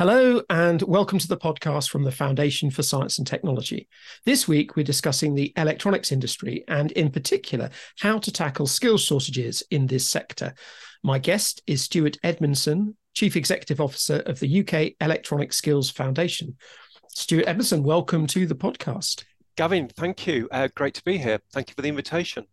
Hello, 0.00 0.42
and 0.50 0.82
welcome 0.82 1.20
to 1.20 1.28
the 1.28 1.36
podcast 1.36 1.88
from 1.88 2.02
the 2.02 2.10
Foundation 2.10 2.68
for 2.68 2.82
Science 2.82 3.18
and 3.18 3.26
Technology. 3.26 3.86
This 4.24 4.48
week, 4.48 4.74
we're 4.74 4.82
discussing 4.82 5.36
the 5.36 5.52
electronics 5.56 6.10
industry 6.10 6.64
and, 6.66 6.90
in 6.92 7.12
particular, 7.12 7.70
how 8.00 8.18
to 8.18 8.32
tackle 8.32 8.66
skills 8.66 9.04
shortages 9.04 9.62
in 9.70 9.86
this 9.86 10.04
sector. 10.04 10.52
My 11.04 11.20
guest 11.20 11.62
is 11.68 11.82
Stewart 11.82 12.16
Edmondson, 12.24 12.96
Chief 13.14 13.36
Executive 13.36 13.80
Officer 13.80 14.16
of 14.26 14.40
the 14.40 14.66
UK 14.66 14.94
Electronic 15.00 15.52
Skills 15.52 15.90
Foundation. 15.90 16.56
Stewart 17.10 17.46
Edmondson, 17.46 17.84
welcome 17.84 18.26
to 18.26 18.48
the 18.48 18.56
podcast. 18.56 19.22
Gavin, 19.56 19.86
thank 19.86 20.26
you. 20.26 20.48
Uh, 20.50 20.66
great 20.74 20.94
to 20.94 21.04
be 21.04 21.18
here. 21.18 21.38
Thank 21.52 21.70
you 21.70 21.76
for 21.76 21.82
the 21.82 21.88
invitation. 21.88 22.46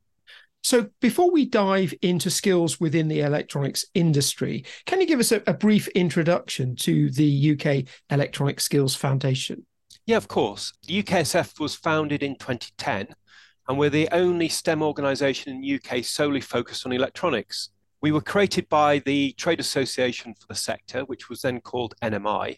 So, 0.63 0.89
before 1.01 1.31
we 1.31 1.45
dive 1.45 1.93
into 2.03 2.29
skills 2.29 2.79
within 2.79 3.07
the 3.07 3.21
electronics 3.21 3.85
industry, 3.95 4.63
can 4.85 5.01
you 5.01 5.07
give 5.07 5.19
us 5.19 5.31
a, 5.31 5.41
a, 5.47 5.55
brief 5.55 5.87
introduction 5.89 6.75
to 6.77 7.09
the 7.09 7.51
UK 7.51 7.85
Electronic 8.11 8.59
Skills 8.59 8.95
Foundation? 8.95 9.65
Yeah, 10.05 10.17
of 10.17 10.27
course. 10.27 10.71
The 10.85 11.01
UKESF 11.01 11.59
was 11.59 11.73
founded 11.73 12.21
in 12.21 12.35
2010, 12.35 13.07
and 13.67 13.79
we're 13.79 13.89
the 13.89 14.09
only 14.11 14.49
STEM 14.49 14.83
organisation 14.83 15.51
in 15.51 15.61
the 15.61 15.75
UK 15.75 16.03
solely 16.03 16.41
focused 16.41 16.85
on 16.85 16.91
electronics. 16.91 17.69
We 18.01 18.11
were 18.11 18.21
created 18.21 18.69
by 18.69 18.99
the 18.99 19.33
Trade 19.33 19.59
Association 19.59 20.35
for 20.35 20.45
the 20.47 20.55
sector, 20.55 21.01
which 21.01 21.27
was 21.27 21.41
then 21.41 21.59
called 21.61 21.95
NMI, 22.03 22.57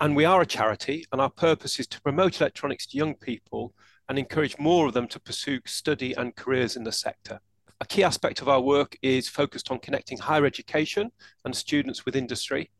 and 0.00 0.16
we 0.16 0.24
are 0.24 0.40
a 0.40 0.46
charity, 0.46 1.04
and 1.12 1.20
our 1.20 1.30
purpose 1.30 1.78
is 1.78 1.86
to 1.88 2.00
promote 2.00 2.40
electronics 2.40 2.86
to 2.86 2.96
young 2.96 3.14
people 3.14 3.74
and 4.08 4.18
encourage 4.18 4.58
more 4.58 4.86
of 4.86 4.94
them 4.94 5.06
to 5.08 5.20
pursue 5.20 5.60
study 5.64 6.12
and 6.14 6.34
careers 6.34 6.76
in 6.76 6.84
the 6.84 6.92
sector. 6.92 7.40
A 7.82 7.84
key 7.84 8.04
aspect 8.04 8.40
of 8.40 8.48
our 8.48 8.60
work 8.60 8.96
is 9.02 9.28
focused 9.28 9.72
on 9.72 9.80
connecting 9.80 10.16
higher 10.16 10.46
education 10.46 11.10
and 11.44 11.56
students 11.56 12.06
with 12.06 12.14
industry. 12.14 12.70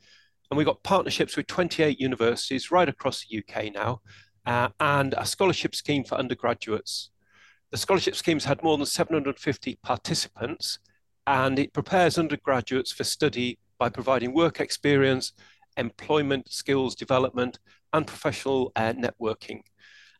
And 0.48 0.56
we've 0.56 0.64
got 0.64 0.84
partnerships 0.84 1.36
with 1.36 1.48
28 1.48 1.98
universities 1.98 2.70
right 2.70 2.88
across 2.88 3.26
the 3.26 3.38
UK 3.38 3.74
now, 3.74 4.00
uh, 4.46 4.68
and 4.78 5.12
a 5.18 5.26
scholarship 5.26 5.74
scheme 5.74 6.04
for 6.04 6.14
undergraduates. 6.14 7.10
The 7.72 7.78
scholarship 7.78 8.14
scheme's 8.14 8.44
had 8.44 8.62
more 8.62 8.76
than 8.78 8.86
750 8.86 9.76
participants, 9.82 10.78
and 11.26 11.58
it 11.58 11.72
prepares 11.72 12.16
undergraduates 12.16 12.92
for 12.92 13.02
study 13.02 13.58
by 13.80 13.88
providing 13.88 14.32
work 14.32 14.60
experience, 14.60 15.32
employment 15.76 16.48
skills 16.52 16.94
development, 16.94 17.58
and 17.92 18.06
professional 18.06 18.70
uh, 18.76 18.92
networking. 18.92 19.62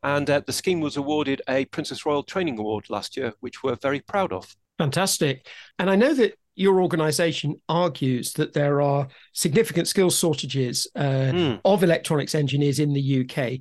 And 0.03 0.29
uh, 0.29 0.41
the 0.45 0.53
scheme 0.53 0.81
was 0.81 0.97
awarded 0.97 1.41
a 1.49 1.67
Princess 1.67 2.05
Royal 2.05 2.25
Training 2.25 2.59
Award 2.59 2.91
last 2.91 3.17
year, 3.17 3.33
which 3.39 3.63
we're 3.63 3.77
very 3.77 4.01
proud 4.01 4.33
of. 4.33 4.57
Fantastic. 4.83 5.47
And 5.79 5.89
I 5.89 5.95
know 5.95 6.13
that 6.13 6.35
your 6.57 6.83
organization 6.83 7.55
argues 7.69 8.33
that 8.33 8.53
there 8.53 8.83
are 8.83 9.07
significant 9.33 9.87
skills 9.87 10.19
shortages 10.19 10.89
uh, 10.97 11.31
mm. 11.31 11.61
of 11.65 11.85
electronics 11.85 12.35
engineers 12.35 12.81
in 12.81 12.93
the 12.93 13.21
UK. 13.21 13.61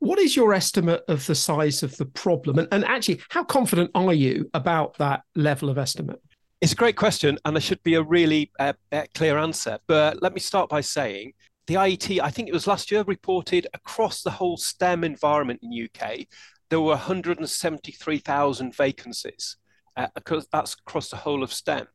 What 0.00 0.18
is 0.18 0.34
your 0.34 0.52
estimate 0.52 1.02
of 1.06 1.24
the 1.26 1.36
size 1.36 1.84
of 1.84 1.96
the 1.98 2.04
problem? 2.04 2.58
And, 2.58 2.66
and 2.72 2.84
actually, 2.84 3.20
how 3.30 3.44
confident 3.44 3.92
are 3.94 4.12
you 4.12 4.50
about 4.54 4.98
that 4.98 5.22
level 5.36 5.70
of 5.70 5.78
estimate? 5.78 6.20
It's 6.60 6.72
a 6.72 6.76
great 6.76 6.96
question, 6.96 7.38
and 7.44 7.54
there 7.54 7.60
should 7.60 7.82
be 7.84 7.94
a 7.94 8.02
really 8.02 8.50
uh, 8.58 8.72
uh 8.90 9.04
clear 9.14 9.38
answer. 9.38 9.78
But 9.86 10.20
let 10.20 10.34
me 10.34 10.40
start 10.40 10.68
by 10.68 10.80
saying 10.80 11.34
the 11.68 11.74
IET, 11.74 12.20
I 12.20 12.30
think 12.30 12.48
it 12.48 12.52
was 12.52 12.66
last 12.66 12.90
year, 12.90 13.04
reported 13.06 13.68
across 13.72 14.22
the 14.22 14.32
whole 14.32 14.56
STEM 14.56 15.04
environment 15.04 15.60
in 15.62 15.86
UK, 15.86 16.26
there 16.70 16.80
were 16.80 16.96
173,000 16.96 18.74
vacancies. 18.74 19.56
Uh, 19.96 20.08
that's 20.52 20.74
across 20.74 21.10
the 21.10 21.16
whole 21.16 21.42
of 21.42 21.52
STEM. 21.52 21.86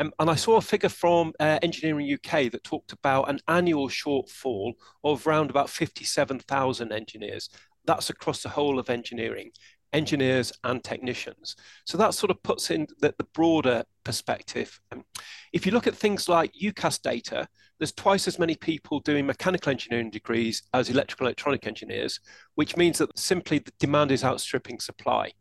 Um, 0.00 0.12
and 0.18 0.30
I 0.30 0.34
saw 0.34 0.56
a 0.56 0.60
figure 0.60 0.88
from 0.88 1.32
uh, 1.38 1.58
Engineering 1.62 2.12
UK 2.12 2.50
that 2.50 2.64
talked 2.64 2.92
about 2.92 3.28
an 3.28 3.40
annual 3.46 3.88
shortfall 3.88 4.72
of 5.04 5.26
around 5.26 5.50
about 5.50 5.70
57,000 5.70 6.92
engineers. 6.92 7.50
That's 7.84 8.10
across 8.10 8.42
the 8.42 8.48
whole 8.48 8.78
of 8.78 8.90
engineering 8.90 9.50
engineers 9.92 10.52
and 10.64 10.82
technicians. 10.82 11.56
So 11.84 11.98
that 11.98 12.14
sort 12.14 12.30
of 12.30 12.42
puts 12.42 12.70
in 12.70 12.86
the, 13.00 13.14
the 13.18 13.26
broader 13.34 13.84
perspective. 14.04 14.80
Um, 14.90 15.04
if 15.52 15.66
you 15.66 15.72
look 15.72 15.86
at 15.86 15.94
things 15.94 16.28
like 16.28 16.52
UCAS 16.54 17.02
data, 17.02 17.46
there's 17.78 17.92
twice 17.92 18.26
as 18.26 18.38
many 18.38 18.54
people 18.54 19.00
doing 19.00 19.26
mechanical 19.26 19.70
engineering 19.70 20.10
degrees 20.10 20.62
as 20.72 20.88
electrical 20.88 21.26
electronic 21.26 21.66
engineers, 21.66 22.20
which 22.54 22.76
means 22.76 22.98
that 22.98 23.16
simply 23.18 23.58
the 23.58 23.72
demand 23.78 24.12
is 24.12 24.24
outstripping 24.24 24.80
supply. 24.80 25.32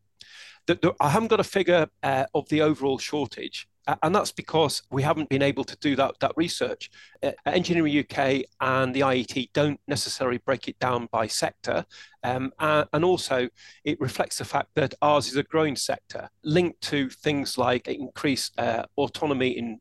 I 0.99 1.09
haven't 1.09 1.29
got 1.29 1.39
a 1.39 1.45
figure 1.45 1.87
uh, 2.03 2.25
of 2.33 2.47
the 2.49 2.61
overall 2.61 2.97
shortage, 2.97 3.67
and 4.03 4.13
that's 4.13 4.31
because 4.31 4.83
we 4.91 5.01
haven't 5.01 5.29
been 5.29 5.41
able 5.41 5.63
to 5.63 5.75
do 5.77 5.95
that, 5.95 6.15
that 6.19 6.33
research. 6.35 6.91
Uh, 7.23 7.31
Engineering 7.45 7.99
UK 7.99 8.43
and 8.59 8.93
the 8.93 9.01
IET 9.01 9.49
don't 9.53 9.79
necessarily 9.87 10.37
break 10.37 10.67
it 10.67 10.77
down 10.79 11.07
by 11.11 11.27
sector. 11.27 11.85
Um, 12.23 12.51
uh, 12.59 12.85
and 12.93 13.03
also, 13.03 13.49
it 13.83 13.99
reflects 13.99 14.37
the 14.37 14.45
fact 14.45 14.69
that 14.75 14.93
ours 15.01 15.27
is 15.27 15.37
a 15.37 15.43
growing 15.43 15.75
sector 15.75 16.29
linked 16.43 16.81
to 16.81 17.09
things 17.09 17.57
like 17.57 17.87
increased 17.87 18.59
uh, 18.59 18.85
autonomy 18.97 19.49
in 19.57 19.79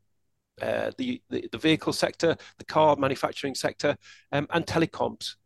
uh, 0.62 0.90
the, 0.98 1.22
the, 1.30 1.48
the, 1.52 1.58
vehicle 1.58 1.92
sector, 1.92 2.36
the 2.58 2.64
car 2.64 2.94
manufacturing 2.96 3.54
sector, 3.54 3.96
um, 4.32 4.46
and 4.50 4.66
telecoms. 4.66 5.36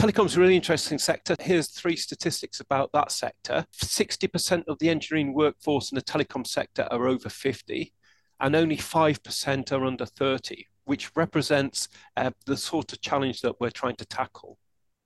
Telecoms 0.00 0.28
is 0.28 0.36
a 0.38 0.40
really 0.40 0.56
interesting 0.56 0.96
sector. 0.96 1.36
Here's 1.38 1.68
three 1.68 1.94
statistics 1.94 2.60
about 2.60 2.90
that 2.94 3.12
sector. 3.12 3.66
60% 3.84 4.64
of 4.66 4.78
the 4.78 4.88
engineering 4.88 5.34
workforce 5.34 5.92
in 5.92 5.96
the 5.96 6.00
telecom 6.00 6.46
sector 6.46 6.88
are 6.90 7.06
over 7.06 7.28
50, 7.28 7.92
and 8.40 8.56
only 8.56 8.78
5% 8.78 9.72
are 9.72 9.84
under 9.84 10.06
30, 10.06 10.64
which 10.86 11.14
represents 11.16 11.88
uh, 12.16 12.30
the 12.46 12.56
sort 12.56 12.94
of 12.94 13.02
challenge 13.02 13.42
that 13.42 13.60
we're 13.60 13.68
trying 13.68 13.96
to 13.96 14.06
tackle. 14.06 14.56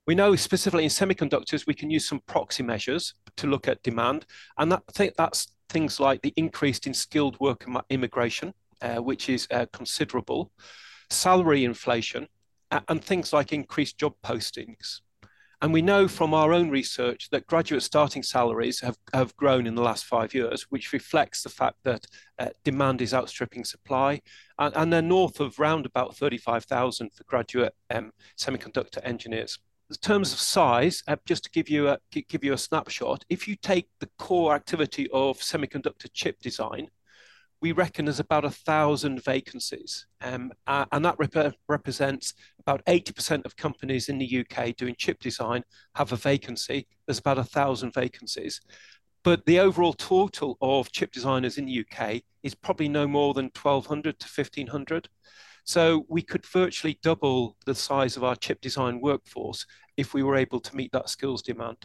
We 0.07 0.15
know 0.15 0.33
specifically 0.37 0.85
in 0.85 0.89
semiconductors, 0.89 1.67
we 1.67 1.73
can 1.73 1.89
use 1.89 2.07
some 2.07 2.21
proxy 2.25 2.63
measures 2.63 3.15
to 3.35 3.47
look 3.47 3.67
at 3.67 3.83
demand, 3.83 4.25
and 4.57 4.71
that, 4.71 4.83
that's 5.17 5.47
things 5.67 5.99
like 5.99 6.21
the 6.21 6.33
increase 6.37 6.79
in 6.79 6.93
skilled 6.93 7.37
worker 7.41 7.69
immigration, 7.89 8.53
uh, 8.81 8.99
which 8.99 9.27
is 9.27 9.45
uh, 9.51 9.65
considerable, 9.73 10.53
salary 11.09 11.65
inflation, 11.65 12.29
and 12.71 13.03
things 13.03 13.33
like 13.33 13.53
increased 13.53 13.97
job 13.97 14.13
postings. 14.23 15.01
And 15.61 15.73
we 15.73 15.81
know 15.81 16.07
from 16.07 16.33
our 16.33 16.53
own 16.53 16.69
research 16.69 17.29
that 17.31 17.47
graduate 17.47 17.81
starting 17.81 18.23
salaries 18.23 18.81
have, 18.81 18.97
have 19.13 19.35
grown 19.35 19.65
in 19.65 19.75
the 19.75 19.81
last 19.81 20.05
five 20.05 20.33
years, 20.33 20.63
which 20.69 20.93
reflects 20.93 21.43
the 21.43 21.49
fact 21.49 21.77
that 21.83 22.05
uh, 22.37 22.49
demand 22.63 23.01
is 23.01 23.13
outstripping 23.13 23.63
supply. 23.63 24.21
And, 24.59 24.75
and 24.75 24.93
they're 24.93 25.01
north 25.01 25.39
of 25.39 25.57
round 25.57 25.85
about 25.85 26.15
35,000 26.17 27.11
for 27.13 27.23
graduate 27.23 27.73
um, 27.89 28.11
semiconductor 28.37 28.99
engineers. 29.03 29.57
In 29.89 29.95
terms 29.97 30.33
of 30.33 30.39
size, 30.39 31.03
uh, 31.07 31.15
just 31.25 31.43
to 31.45 31.51
give 31.51 31.69
you, 31.69 31.89
a, 31.89 31.99
give 32.11 32.43
you 32.43 32.53
a 32.53 32.57
snapshot, 32.57 33.23
if 33.29 33.47
you 33.47 33.55
take 33.55 33.87
the 33.99 34.09
core 34.17 34.55
activity 34.55 35.07
of 35.13 35.39
semiconductor 35.39 36.09
chip 36.11 36.41
design, 36.41 36.89
we 37.65 37.71
reckon 37.71 38.05
there's 38.05 38.19
about 38.19 38.45
a 38.45 38.51
thousand 38.51 39.23
vacancies, 39.23 40.05
um, 40.21 40.51
uh, 40.67 40.85
and 40.91 41.03
that 41.03 41.15
rep- 41.17 41.55
represents 41.67 42.35
about 42.59 42.85
80% 42.85 43.43
of 43.43 43.57
companies 43.57 44.07
in 44.07 44.19
the 44.19 44.45
UK 44.45 44.75
doing 44.75 44.93
chip 44.99 45.19
design 45.19 45.63
have 45.95 46.11
a 46.11 46.15
vacancy. 46.15 46.85
There's 47.07 47.17
about 47.17 47.39
a 47.39 47.43
thousand 47.43 47.91
vacancies, 47.91 48.61
but 49.23 49.47
the 49.47 49.59
overall 49.59 49.93
total 49.93 50.59
of 50.61 50.91
chip 50.91 51.11
designers 51.11 51.57
in 51.57 51.65
the 51.65 51.83
UK 51.83 52.21
is 52.43 52.53
probably 52.53 52.87
no 52.87 53.07
more 53.07 53.33
than 53.33 53.45
1,200 53.45 54.19
to 54.19 54.27
1,500. 54.27 55.09
So 55.63 56.05
we 56.07 56.21
could 56.21 56.45
virtually 56.45 56.99
double 57.01 57.57
the 57.65 57.73
size 57.73 58.15
of 58.15 58.23
our 58.23 58.35
chip 58.35 58.61
design 58.61 59.01
workforce 59.01 59.65
if 59.97 60.13
we 60.13 60.21
were 60.21 60.35
able 60.35 60.59
to 60.59 60.75
meet 60.75 60.91
that 60.91 61.09
skills 61.09 61.41
demand. 61.41 61.77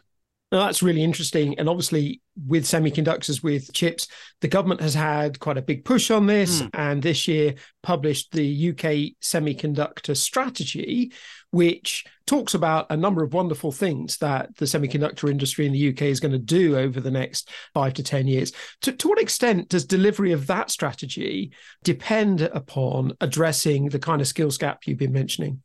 Now, 0.52 0.66
that's 0.66 0.82
really 0.82 1.04
interesting. 1.04 1.58
And 1.58 1.68
obviously, 1.68 2.20
with 2.46 2.64
semiconductors, 2.64 3.42
with 3.42 3.72
chips, 3.72 4.08
the 4.40 4.48
government 4.48 4.80
has 4.80 4.94
had 4.94 5.38
quite 5.38 5.58
a 5.58 5.62
big 5.62 5.84
push 5.84 6.10
on 6.10 6.26
this. 6.26 6.62
Mm. 6.62 6.70
And 6.74 7.02
this 7.02 7.28
year 7.28 7.54
published 7.82 8.32
the 8.32 8.70
UK 8.70 9.16
semiconductor 9.22 10.16
strategy, 10.16 11.12
which 11.52 12.04
talks 12.26 12.54
about 12.54 12.86
a 12.90 12.96
number 12.96 13.22
of 13.22 13.32
wonderful 13.32 13.70
things 13.70 14.16
that 14.18 14.54
the 14.56 14.64
semiconductor 14.64 15.30
industry 15.30 15.66
in 15.66 15.72
the 15.72 15.88
UK 15.90 16.02
is 16.02 16.20
going 16.20 16.32
to 16.32 16.38
do 16.38 16.76
over 16.76 17.00
the 17.00 17.10
next 17.10 17.48
five 17.72 17.94
to 17.94 18.02
10 18.02 18.26
years. 18.26 18.52
To, 18.82 18.92
to 18.92 19.08
what 19.08 19.20
extent 19.20 19.68
does 19.68 19.84
delivery 19.84 20.32
of 20.32 20.48
that 20.48 20.70
strategy 20.70 21.52
depend 21.84 22.40
upon 22.40 23.12
addressing 23.20 23.88
the 23.88 23.98
kind 24.00 24.20
of 24.20 24.26
skills 24.26 24.58
gap 24.58 24.86
you've 24.86 24.98
been 24.98 25.12
mentioning? 25.12 25.62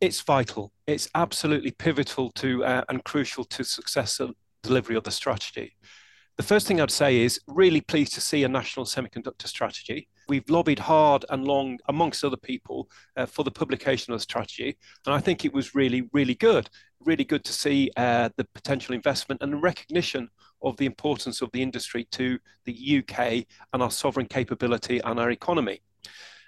It's 0.00 0.20
vital. 0.22 0.72
It's 0.86 1.08
absolutely 1.14 1.72
pivotal 1.72 2.30
to 2.36 2.64
uh, 2.64 2.84
and 2.88 3.04
crucial 3.04 3.44
to 3.44 3.64
successful 3.64 4.32
delivery 4.62 4.96
of 4.96 5.04
the 5.04 5.10
strategy. 5.10 5.76
The 6.36 6.46
first 6.46 6.66
thing 6.66 6.80
I'd 6.80 6.90
say 6.90 7.18
is 7.18 7.38
really 7.46 7.82
pleased 7.82 8.14
to 8.14 8.20
see 8.22 8.44
a 8.44 8.48
national 8.48 8.86
semiconductor 8.86 9.46
strategy. 9.46 10.08
We've 10.26 10.48
lobbied 10.48 10.78
hard 10.78 11.26
and 11.28 11.44
long, 11.44 11.78
amongst 11.88 12.24
other 12.24 12.36
people, 12.36 12.88
uh, 13.16 13.26
for 13.26 13.44
the 13.44 13.50
publication 13.50 14.14
of 14.14 14.20
the 14.20 14.22
strategy, 14.22 14.78
and 15.04 15.14
I 15.14 15.18
think 15.18 15.44
it 15.44 15.52
was 15.52 15.74
really, 15.74 16.08
really 16.14 16.34
good. 16.34 16.70
Really 17.04 17.24
good 17.24 17.44
to 17.44 17.52
see 17.52 17.90
uh, 17.96 18.30
the 18.36 18.46
potential 18.54 18.94
investment 18.94 19.42
and 19.42 19.52
the 19.52 19.58
recognition 19.58 20.30
of 20.62 20.76
the 20.78 20.86
importance 20.86 21.42
of 21.42 21.50
the 21.52 21.62
industry 21.62 22.06
to 22.12 22.38
the 22.64 23.02
UK 23.02 23.44
and 23.74 23.82
our 23.82 23.90
sovereign 23.90 24.26
capability 24.26 25.00
and 25.00 25.20
our 25.20 25.30
economy. 25.30 25.82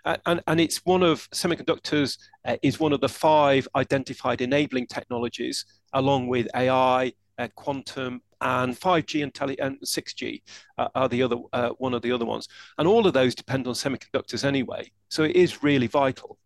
And, 0.05 0.43
and 0.47 0.61
it's 0.61 0.85
one 0.85 1.03
of 1.03 1.29
semiconductors 1.31 2.19
uh, 2.45 2.57
is 2.63 2.81
one 2.81 2.93
of 2.93 3.01
the 3.01 3.09
five 3.09 3.69
identified 3.77 4.41
enabling 4.41 4.87
technologies, 4.87 5.65
along 5.93 6.29
with 6.29 6.49
AI, 6.55 7.13
uh, 7.39 7.49
quantum, 7.55 8.21
and 8.41 8.79
5G 8.79 9.23
and 9.23 9.33
tele 9.33 9.57
and 9.61 9.79
6G 9.81 10.43
uh, 10.79 10.89
are 10.95 11.09
the 11.09 11.23
other 11.23 11.37
uh, 11.53 11.71
one 11.79 11.95
of 11.95 12.03
the 12.03 12.13
other 12.13 12.25
ones. 12.25 12.49
And 12.79 12.89
all 12.89 13.07
of 13.07 13.13
those 13.13 13.35
depend 13.35 13.67
on 13.67 13.75
semiconductors 13.75 14.45
anyway. 14.45 14.91
So 15.09 15.23
it 15.23 15.37
is 15.37 15.63
really 15.63 15.87
vital. 15.87 16.39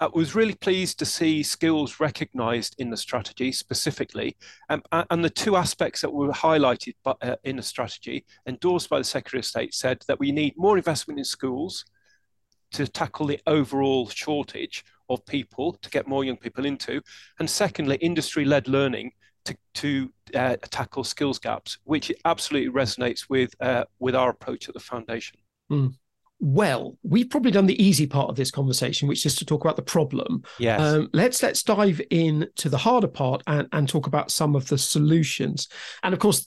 I 0.00 0.08
was 0.12 0.34
really 0.34 0.54
pleased 0.54 0.98
to 0.98 1.06
see 1.06 1.42
skills 1.42 2.00
recognized 2.00 2.74
in 2.78 2.90
the 2.90 2.96
strategy 2.96 3.52
specifically. 3.52 4.36
Um, 4.68 4.82
and 4.90 5.24
the 5.24 5.30
two 5.30 5.54
aspects 5.54 6.00
that 6.00 6.12
were 6.12 6.32
highlighted 6.32 6.94
by, 7.04 7.14
uh, 7.22 7.36
in 7.44 7.56
the 7.56 7.62
strategy, 7.62 8.24
endorsed 8.46 8.88
by 8.88 8.98
the 8.98 9.04
Secretary 9.04 9.38
of 9.38 9.44
State, 9.44 9.72
said 9.72 10.02
that 10.08 10.18
we 10.18 10.32
need 10.32 10.54
more 10.56 10.76
investment 10.76 11.20
in 11.20 11.24
schools 11.24 11.84
to 12.74 12.86
tackle 12.86 13.26
the 13.26 13.40
overall 13.46 14.08
shortage 14.08 14.84
of 15.08 15.24
people, 15.26 15.74
to 15.82 15.90
get 15.90 16.06
more 16.06 16.24
young 16.24 16.36
people 16.36 16.64
into. 16.64 17.00
And 17.38 17.48
secondly, 17.48 17.96
industry 17.96 18.44
led 18.44 18.68
learning 18.68 19.12
to, 19.44 19.56
to 19.74 20.12
uh, 20.34 20.56
tackle 20.70 21.04
skills 21.04 21.38
gaps, 21.38 21.78
which 21.84 22.12
absolutely 22.24 22.72
resonates 22.72 23.28
with, 23.28 23.54
uh, 23.60 23.84
with 23.98 24.14
our 24.14 24.30
approach 24.30 24.68
at 24.68 24.74
the 24.74 24.80
foundation. 24.80 25.38
Mm. 25.70 25.94
Well, 26.40 26.98
we've 27.02 27.30
probably 27.30 27.52
done 27.52 27.66
the 27.66 27.82
easy 27.82 28.06
part 28.06 28.28
of 28.28 28.36
this 28.36 28.50
conversation, 28.50 29.08
which 29.08 29.24
is 29.24 29.36
to 29.36 29.44
talk 29.44 29.64
about 29.64 29.76
the 29.76 29.82
problem. 29.82 30.42
Yes. 30.58 30.80
Um, 30.80 31.08
let's 31.12 31.42
let's 31.42 31.62
dive 31.62 32.02
in 32.10 32.48
to 32.56 32.68
the 32.68 32.76
harder 32.76 33.08
part 33.08 33.42
and, 33.46 33.68
and 33.72 33.88
talk 33.88 34.06
about 34.06 34.30
some 34.30 34.56
of 34.56 34.68
the 34.68 34.76
solutions. 34.76 35.68
And 36.02 36.12
of 36.12 36.20
course, 36.20 36.46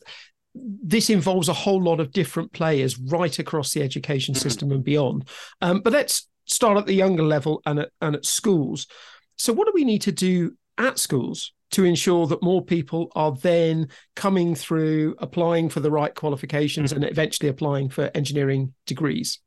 this 0.84 1.10
involves 1.10 1.50
a 1.50 1.54
whole 1.54 1.82
lot 1.82 2.00
of 2.00 2.12
different 2.12 2.52
players 2.54 2.98
right 2.98 3.40
across 3.40 3.74
the 3.74 3.84
education 3.84 4.34
mm-hmm. 4.34 4.42
system 4.42 4.72
and 4.72 4.84
beyond. 4.84 5.28
Um, 5.62 5.82
but 5.82 5.94
let's 5.94 6.28
start 6.46 6.78
at 6.78 6.86
the 6.86 6.94
younger 6.94 7.24
level 7.24 7.62
and 7.66 7.80
at, 7.80 7.90
and 8.02 8.16
at 8.16 8.26
schools. 8.26 8.88
So, 9.36 9.54
what 9.54 9.66
do 9.66 9.72
we 9.74 9.86
need 9.86 10.02
to 10.04 10.12
do 10.12 10.56
at 10.78 11.00
schools 11.00 11.54
to 11.72 11.84
ensure 11.84 12.28
that 12.28 12.42
more 12.42 12.64
people 12.64 13.12
are 13.16 13.34
then 13.34 13.90
coming 14.16 14.56
through, 14.56 15.16
applying 15.20 15.70
for 15.70 15.80
the 15.80 15.92
right 15.92 16.16
qualifications, 16.16 16.92
mm-hmm. 16.92 17.04
and 17.04 17.12
eventually 17.12 17.50
applying 17.50 17.90
for 17.90 18.10
engineering 18.16 18.74
degrees? 18.86 19.40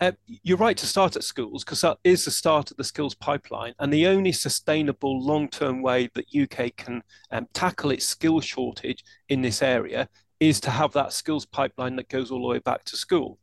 Uh, 0.00 0.12
you're 0.26 0.58
right 0.58 0.76
to 0.76 0.86
start 0.86 1.14
at 1.14 1.22
schools 1.22 1.64
because 1.64 1.80
that 1.80 1.98
is 2.02 2.24
the 2.24 2.30
start 2.30 2.70
of 2.70 2.76
the 2.76 2.84
skills 2.84 3.14
pipeline. 3.14 3.72
And 3.78 3.92
the 3.92 4.08
only 4.08 4.32
sustainable 4.32 5.24
long 5.24 5.48
term 5.48 5.82
way 5.82 6.10
that 6.14 6.34
UK 6.34 6.74
can 6.76 7.02
um, 7.30 7.46
tackle 7.54 7.92
its 7.92 8.04
skill 8.04 8.40
shortage 8.40 9.04
in 9.28 9.40
this 9.40 9.62
area 9.62 10.08
is 10.48 10.60
to 10.60 10.70
have 10.70 10.92
that 10.92 11.12
skills 11.12 11.46
pipeline 11.46 11.96
that 11.96 12.08
goes 12.08 12.30
all 12.30 12.40
the 12.40 12.48
way 12.48 12.58
back 12.58 12.84
to 12.84 12.96
school. 12.96 13.38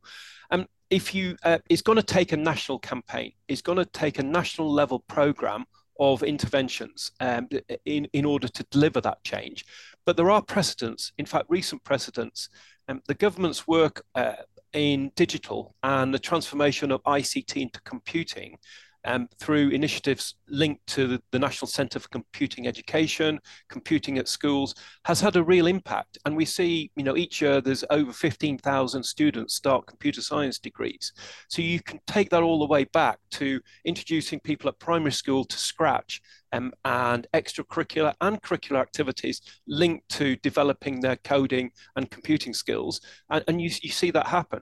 And 0.50 0.62
um, 0.64 0.68
if 0.90 1.16
you, 1.16 1.38
uh, 1.44 1.60
it's 1.70 1.82
going 1.82 1.96
to 1.96 2.04
take 2.04 2.32
a 2.32 2.38
national 2.38 2.80
campaign, 2.80 3.32
it's 3.48 3.62
going 3.62 3.78
to 3.78 3.86
take 3.86 4.20
a 4.20 4.24
national 4.24 4.72
level 4.72 5.00
program 5.00 5.66
of 6.00 6.24
interventions 6.24 7.12
um, 7.20 7.48
in, 7.86 8.08
in 8.14 8.26
order 8.26 8.48
to 8.48 8.66
deliver 8.72 9.00
that 9.02 9.24
change. 9.24 9.66
But 10.06 10.18
there 10.18 10.32
are 10.32 10.42
precedents, 10.42 11.14
in 11.18 11.26
fact, 11.26 11.46
recent 11.48 11.84
precedents. 11.84 12.50
Um, 12.88 13.02
the 13.08 13.14
government's 13.14 13.68
work 13.68 14.04
uh, 14.16 14.34
in 14.74 15.12
digital 15.16 15.76
and 15.84 16.14
the 16.14 16.20
transformation 16.20 16.92
of 16.92 17.04
ICT 17.04 17.62
into 17.62 17.82
computing 17.82 18.58
um, 19.06 19.28
through 19.40 19.70
initiatives 19.70 20.36
linked 20.48 20.86
to 20.88 21.08
the, 21.08 21.22
the, 21.32 21.40
National 21.40 21.68
Centre 21.68 22.00
for 22.00 22.10
Computing 22.10 22.68
Education, 22.68 23.40
computing 23.70 24.18
at 24.18 24.28
schools, 24.28 24.76
has 25.06 25.20
had 25.20 25.36
a 25.36 25.44
real 25.44 25.68
impact. 25.68 26.18
And 26.26 26.36
we 26.36 26.46
see, 26.46 26.92
you 26.96 27.04
know, 27.04 27.18
each 27.18 27.42
year 27.42 27.62
there's 27.62 27.84
over 27.90 28.14
15,000 28.14 29.04
students 29.04 29.56
start 29.56 29.88
computer 29.88 30.22
science 30.22 30.60
degrees. 30.60 31.14
So 31.50 31.62
you 31.62 31.82
can 31.82 32.00
take 32.08 32.30
that 32.30 32.44
all 32.44 32.60
the 32.60 32.68
way 32.68 32.84
back 32.86 33.20
to 33.32 33.60
introducing 33.86 34.40
people 34.40 34.70
at 34.70 34.80
primary 34.80 35.12
school 35.12 35.46
to 35.46 35.58
Scratch 35.58 36.22
um, 36.52 36.74
and 36.86 37.28
extracurricular 37.34 38.14
and 38.22 38.42
curricular 38.42 38.80
activities 38.82 39.42
linked 39.68 40.08
to 40.10 40.36
developing 40.38 41.00
their 41.00 41.16
coding 41.18 41.72
and 41.96 42.12
computing 42.12 42.54
skills. 42.54 43.02
And, 43.30 43.44
and 43.48 43.62
you, 43.62 43.72
you 43.82 43.92
see 43.92 44.12
that 44.12 44.28
happen. 44.28 44.62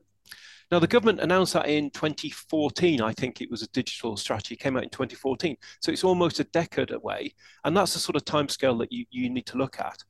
Now, 0.72 0.78
the 0.78 0.88
government 0.88 1.20
announced 1.20 1.54
that 1.54 1.68
in 1.68 1.90
2014. 1.90 3.02
I 3.02 3.12
think 3.14 3.42
it 3.42 3.50
was 3.50 3.64
a 3.64 3.68
digital 3.70 4.16
strategy, 4.18 4.56
came 4.56 4.78
out 4.78 4.84
in 4.84 4.90
2014. 4.90 5.58
So 5.82 5.92
it's 5.92 6.04
almost 6.04 6.40
a 6.40 6.44
decade 6.46 6.92
away. 6.92 7.34
And 7.66 7.76
that's 7.76 7.94
the 7.94 8.00
sort 8.00 8.16
of 8.16 8.26
timescale 8.26 8.78
that 8.80 8.92
you, 8.92 9.06
you 9.10 9.30
need 9.30 9.48
to 9.48 9.58
look 9.58 9.80
at. 9.80 10.04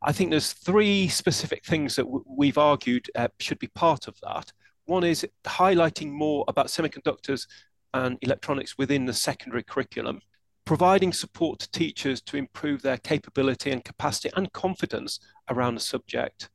I 0.00 0.12
think 0.12 0.30
there's 0.30 0.52
three 0.52 1.08
specific 1.08 1.64
things 1.64 1.96
that 1.96 2.06
we've 2.26 2.56
argued 2.56 3.10
uh, 3.16 3.28
should 3.38 3.58
be 3.58 3.66
part 3.68 4.08
of 4.08 4.18
that. 4.22 4.50
One 4.84 5.04
is 5.04 5.26
highlighting 5.44 6.10
more 6.10 6.44
about 6.48 6.68
semiconductors 6.68 7.46
and 7.92 8.16
electronics 8.22 8.78
within 8.78 9.04
the 9.04 9.12
secondary 9.12 9.62
curriculum, 9.62 10.20
providing 10.64 11.12
support 11.12 11.58
to 11.58 11.70
teachers 11.70 12.22
to 12.22 12.36
improve 12.36 12.80
their 12.80 12.96
capability 12.96 13.70
and 13.70 13.84
capacity 13.84 14.30
and 14.36 14.52
confidence 14.52 15.18
around 15.50 15.74
the 15.74 15.80
subject. 15.80 16.48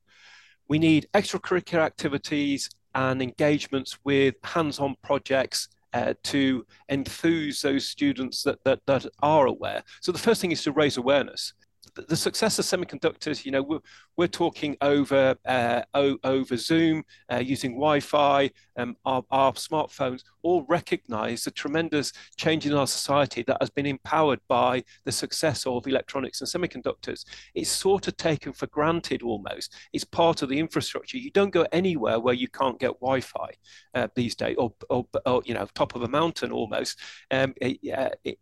We 0.69 0.79
need 0.79 1.07
extracurricular 1.13 1.81
activities 1.81 2.69
and 2.95 3.21
engagements 3.21 3.97
with 4.03 4.35
hands-on 4.43 4.95
projects 5.01 5.69
uh, 5.93 6.13
to 6.23 6.65
enthuse 6.89 7.61
those 7.61 7.87
students 7.87 8.43
that, 8.43 8.63
that, 8.63 8.79
that 8.87 9.05
are 9.21 9.45
aware. 9.45 9.83
So 10.01 10.11
the 10.11 10.19
first 10.19 10.41
thing 10.41 10.51
is 10.51 10.63
to 10.63 10.71
raise 10.71 10.97
awareness 10.97 11.53
the 11.95 12.15
success 12.15 12.57
of 12.59 12.65
semiconductors, 12.65 13.45
you 13.45 13.51
know, 13.51 13.61
we're, 13.61 13.79
we're 14.17 14.27
talking 14.27 14.75
over 14.81 15.35
uh, 15.45 15.81
over 15.93 16.57
Zoom, 16.57 17.03
uh, 17.31 17.37
using 17.37 17.71
Wi-Fi, 17.71 18.49
um, 18.77 18.95
our, 19.05 19.23
our, 19.31 19.53
smartphones, 19.53 20.23
all 20.41 20.65
recognize 20.67 21.43
the 21.43 21.51
tremendous 21.51 22.11
change 22.37 22.65
in 22.65 22.73
our 22.73 22.87
society 22.87 23.43
that 23.43 23.57
has 23.59 23.69
been 23.69 23.85
empowered 23.85 24.39
by 24.47 24.83
the 25.05 25.11
success 25.11 25.65
of 25.65 25.87
electronics 25.87 26.41
and 26.41 26.49
semiconductors. 26.49 27.25
It's 27.55 27.69
sort 27.69 28.07
of 28.07 28.17
taken 28.17 28.53
for 28.53 28.67
granted 28.67 29.21
almost. 29.21 29.73
It's 29.93 30.03
part 30.03 30.41
of 30.41 30.49
the 30.49 30.59
infrastructure. 30.59 31.17
You 31.17 31.31
don't 31.31 31.51
go 31.51 31.65
anywhere 31.71 32.19
where 32.19 32.33
you 32.33 32.47
can't 32.47 32.79
get 32.79 32.99
Wi-Fi 32.99 33.49
uh, 33.93 34.07
these 34.15 34.35
days, 34.35 34.55
or, 34.57 34.73
or, 34.89 35.05
or, 35.25 35.41
you 35.45 35.53
know, 35.53 35.67
top 35.73 35.95
of 35.95 36.03
a 36.03 36.07
mountain 36.07 36.51
almost, 36.51 36.99
um, 37.31 37.53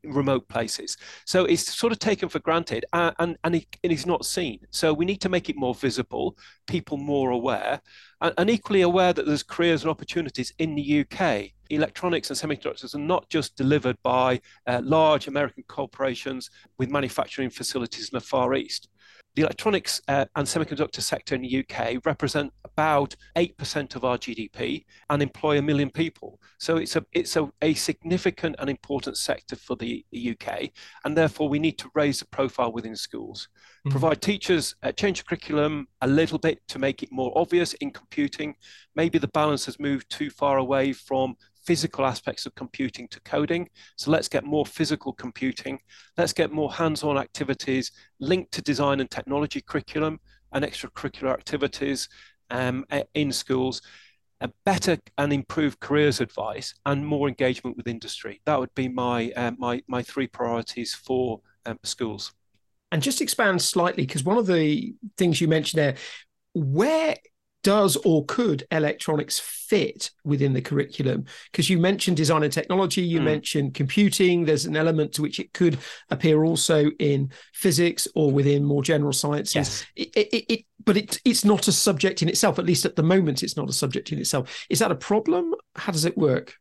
remote 0.04 0.48
places. 0.48 0.98
So 1.26 1.46
it's 1.46 1.76
sort 1.76 1.92
of 1.92 2.00
taken 2.00 2.30
for 2.30 2.40
granted, 2.40 2.86
and 2.94 3.38
and, 3.44 3.56
it, 3.56 3.66
it 3.84 3.92
is 3.92 4.06
not 4.06 4.26
seen. 4.26 4.60
So 4.72 4.94
we 4.94 5.06
need 5.06 5.22
to 5.22 5.30
make 5.30 5.50
it 5.50 5.56
more 5.56 5.76
visible, 5.76 6.38
people 6.68 6.98
more 6.98 7.32
aware, 7.32 7.82
and, 8.22 8.34
and 8.38 8.50
equally 8.50 8.82
aware 8.82 9.14
that 9.14 9.26
there's 9.26 9.44
careers 9.44 9.82
and 9.84 9.92
opportunities 9.92 10.54
in 10.60 10.76
the 10.76 11.02
UK. 11.06 11.52
Electronics 11.70 12.30
and 12.30 12.38
semiconductors 12.38 12.94
are 12.96 13.00
not 13.00 13.30
just 13.30 13.56
delivered 13.56 13.98
by 14.04 14.40
uh, 14.68 14.82
large 14.84 15.28
American 15.28 15.64
corporations 15.68 16.50
with 16.78 16.90
manufacturing 16.90 17.50
facilities 17.50 18.10
in 18.12 18.18
the 18.18 18.22
Far 18.22 18.54
East 18.54 18.90
the 19.36 19.44
electronics 19.44 20.02
uh, 20.08 20.26
and 20.36 20.46
semiconductor 20.46 21.02
sector 21.02 21.36
in 21.36 21.42
the 21.42 21.66
UK 21.66 22.06
represent 22.06 22.52
about 22.66 23.16
8% 23.38 23.96
of 23.96 24.04
our 24.04 24.18
GDP 24.18 24.84
and 25.10 25.22
employ 25.22 25.58
a 25.58 25.62
million 25.62 25.90
people. 25.90 26.40
So 26.60 26.78
it's 26.78 26.96
a 26.96 27.06
it's 27.14 27.36
a, 27.38 27.50
a 27.62 27.74
significant 27.74 28.58
and 28.60 28.70
important 28.70 29.18
sector 29.18 29.56
for 29.56 29.76
the, 29.78 30.06
the, 30.12 30.32
UK, 30.32 30.70
and 31.06 31.18
therefore 31.18 31.48
we 31.48 31.60
need 31.60 31.78
to 31.80 31.90
raise 31.96 32.20
the 32.20 32.28
profile 32.28 32.72
within 32.74 32.96
schools. 32.96 33.48
Mm-hmm. 33.80 33.92
Provide 33.92 34.22
teachers 34.22 34.76
uh, 34.84 34.92
change 34.92 35.20
the 35.20 35.26
curriculum 35.26 35.88
a 36.02 36.08
little 36.08 36.38
bit 36.38 36.60
to 36.68 36.80
make 36.80 37.02
it 37.02 37.12
more 37.12 37.32
obvious 37.36 37.74
in 37.76 37.92
computing. 37.92 38.56
Maybe 38.96 39.18
the 39.18 39.30
balance 39.30 39.66
has 39.66 39.80
moved 39.80 40.10
too 40.10 40.30
far 40.30 40.58
away 40.58 40.94
from 40.94 41.36
physical 41.66 42.06
aspects 42.06 42.46
of 42.46 42.56
computing 42.56 43.08
to 43.10 43.20
coding. 43.22 43.70
So 43.98 44.12
let's 44.12 44.28
get 44.28 44.44
more 44.44 44.66
physical 44.66 45.14
computing. 45.14 45.80
Let's 46.18 46.34
get 46.34 46.52
more 46.52 46.72
hands-on 46.72 47.18
activities 47.18 47.92
linked 48.20 48.52
to 48.54 48.62
design 48.62 49.00
and 49.00 49.10
technology 49.10 49.62
curriculum 49.62 50.20
and 50.52 50.66
extracurricular 50.66 51.32
activities 51.34 52.10
um, 52.50 52.86
in 53.14 53.32
schools. 53.32 53.82
A 54.42 54.50
better 54.66 54.98
and 55.20 55.32
improved 55.32 55.80
careers 55.80 56.20
advice 56.20 56.74
and 56.86 57.06
more 57.06 57.28
engagement 57.28 57.78
with 57.78 57.88
industry. 57.88 58.42
That 58.46 58.60
would 58.60 58.74
be 58.74 58.88
my 58.88 59.32
uh, 59.36 59.52
my 59.58 59.84
my 59.88 60.02
three 60.02 60.28
priorities 60.28 60.96
for 60.96 61.42
um, 61.68 61.78
schools. 61.84 62.34
And 62.92 63.04
just 63.04 63.22
expand 63.22 63.62
slightly 63.62 64.04
because 64.06 64.24
one 64.24 64.38
of 64.38 64.48
the 64.48 64.96
things 65.16 65.40
you 65.40 65.48
mentioned 65.48 65.80
there, 65.80 65.96
where 66.54 67.16
does 67.64 67.96
or 67.98 68.26
could 68.26 68.66
electronics 68.72 69.40
fit 69.40 70.12
within 70.24 70.54
the 70.54 70.62
curriculum? 70.62 71.26
Because 71.52 71.70
you 71.70 71.78
mentioned 71.78 72.18
design 72.18 72.44
and 72.44 72.52
technology, 72.52 73.02
you 73.02 73.20
mm. 73.20 73.26
mentioned 73.26 73.74
computing. 73.74 74.46
There's 74.46 74.66
an 74.66 74.76
element 74.76 75.14
to 75.14 75.22
which 75.22 75.40
it 75.40 75.54
could 75.54 75.78
appear 76.10 76.44
also 76.44 76.90
in 77.00 77.32
physics 77.54 78.08
or 78.16 78.32
within 78.32 78.64
more 78.64 78.84
general 78.84 79.14
sciences. 79.14 79.56
Yes. 79.56 79.86
It, 79.96 80.10
it, 80.16 80.46
it, 80.54 80.66
but 80.84 80.98
it, 80.98 81.22
it's 81.24 81.46
not 81.46 81.68
a 81.68 81.72
subject 81.72 82.22
in 82.22 82.30
itself. 82.30 82.60
At 82.60 82.66
least 82.66 82.86
at 82.86 82.96
the 82.96 83.04
moment, 83.04 83.44
it's 83.44 83.58
not 83.58 83.70
a 83.70 83.74
subject 83.74 84.12
in 84.12 84.20
itself. 84.20 84.66
Is 84.70 84.80
that 84.80 84.92
a 84.92 84.96
problem? 84.96 85.54
How 85.76 85.92
does 85.92 86.06
it 86.06 86.18
work? 86.18 86.56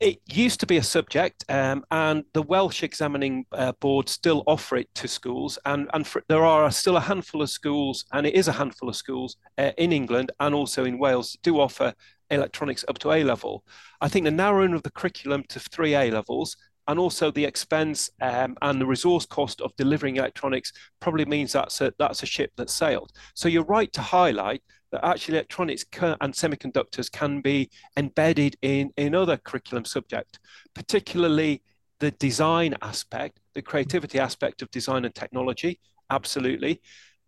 It 0.00 0.22
used 0.32 0.60
to 0.60 0.66
be 0.66 0.78
a 0.78 0.82
subject, 0.82 1.44
um, 1.50 1.84
and 1.90 2.24
the 2.32 2.40
Welsh 2.40 2.82
examining 2.82 3.44
uh, 3.52 3.72
board 3.72 4.08
still 4.08 4.42
offer 4.46 4.76
it 4.76 4.88
to 4.94 5.06
schools. 5.06 5.58
And, 5.66 5.90
and 5.92 6.06
for, 6.06 6.22
there 6.26 6.42
are 6.42 6.70
still 6.70 6.96
a 6.96 7.00
handful 7.00 7.42
of 7.42 7.50
schools, 7.50 8.06
and 8.10 8.26
it 8.26 8.34
is 8.34 8.48
a 8.48 8.52
handful 8.52 8.88
of 8.88 8.96
schools 8.96 9.36
uh, 9.58 9.72
in 9.76 9.92
England 9.92 10.32
and 10.40 10.54
also 10.54 10.86
in 10.86 10.98
Wales 10.98 11.32
that 11.32 11.42
do 11.42 11.60
offer 11.60 11.92
electronics 12.30 12.82
up 12.88 12.96
to 13.00 13.12
A 13.12 13.24
level. 13.24 13.62
I 14.00 14.08
think 14.08 14.24
the 14.24 14.30
narrowing 14.30 14.72
of 14.72 14.82
the 14.84 14.90
curriculum 14.90 15.44
to 15.50 15.60
three 15.60 15.94
A 15.94 16.10
levels 16.10 16.56
and 16.88 16.98
also 16.98 17.30
the 17.30 17.44
expense 17.44 18.08
um, 18.22 18.56
and 18.62 18.80
the 18.80 18.86
resource 18.86 19.26
cost 19.26 19.60
of 19.60 19.76
delivering 19.76 20.16
electronics 20.16 20.72
probably 21.00 21.26
means 21.26 21.52
that's 21.52 21.78
a, 21.82 21.92
that's 21.98 22.22
a 22.22 22.26
ship 22.26 22.52
that 22.56 22.70
sailed. 22.70 23.12
So 23.34 23.48
you're 23.48 23.64
right 23.64 23.92
to 23.92 24.00
highlight 24.00 24.62
that 24.92 25.04
actually 25.04 25.36
electronics 25.36 25.84
and 26.20 26.34
semiconductors 26.34 27.10
can 27.10 27.40
be 27.40 27.70
embedded 27.96 28.56
in, 28.62 28.92
in 28.96 29.14
other 29.14 29.36
curriculum 29.36 29.84
subject, 29.84 30.38
particularly 30.74 31.62
the 32.00 32.10
design 32.12 32.74
aspect, 32.82 33.40
the 33.54 33.62
creativity 33.62 34.18
aspect 34.18 34.62
of 34.62 34.70
design 34.70 35.04
and 35.04 35.14
technology, 35.14 35.78
absolutely. 36.10 36.80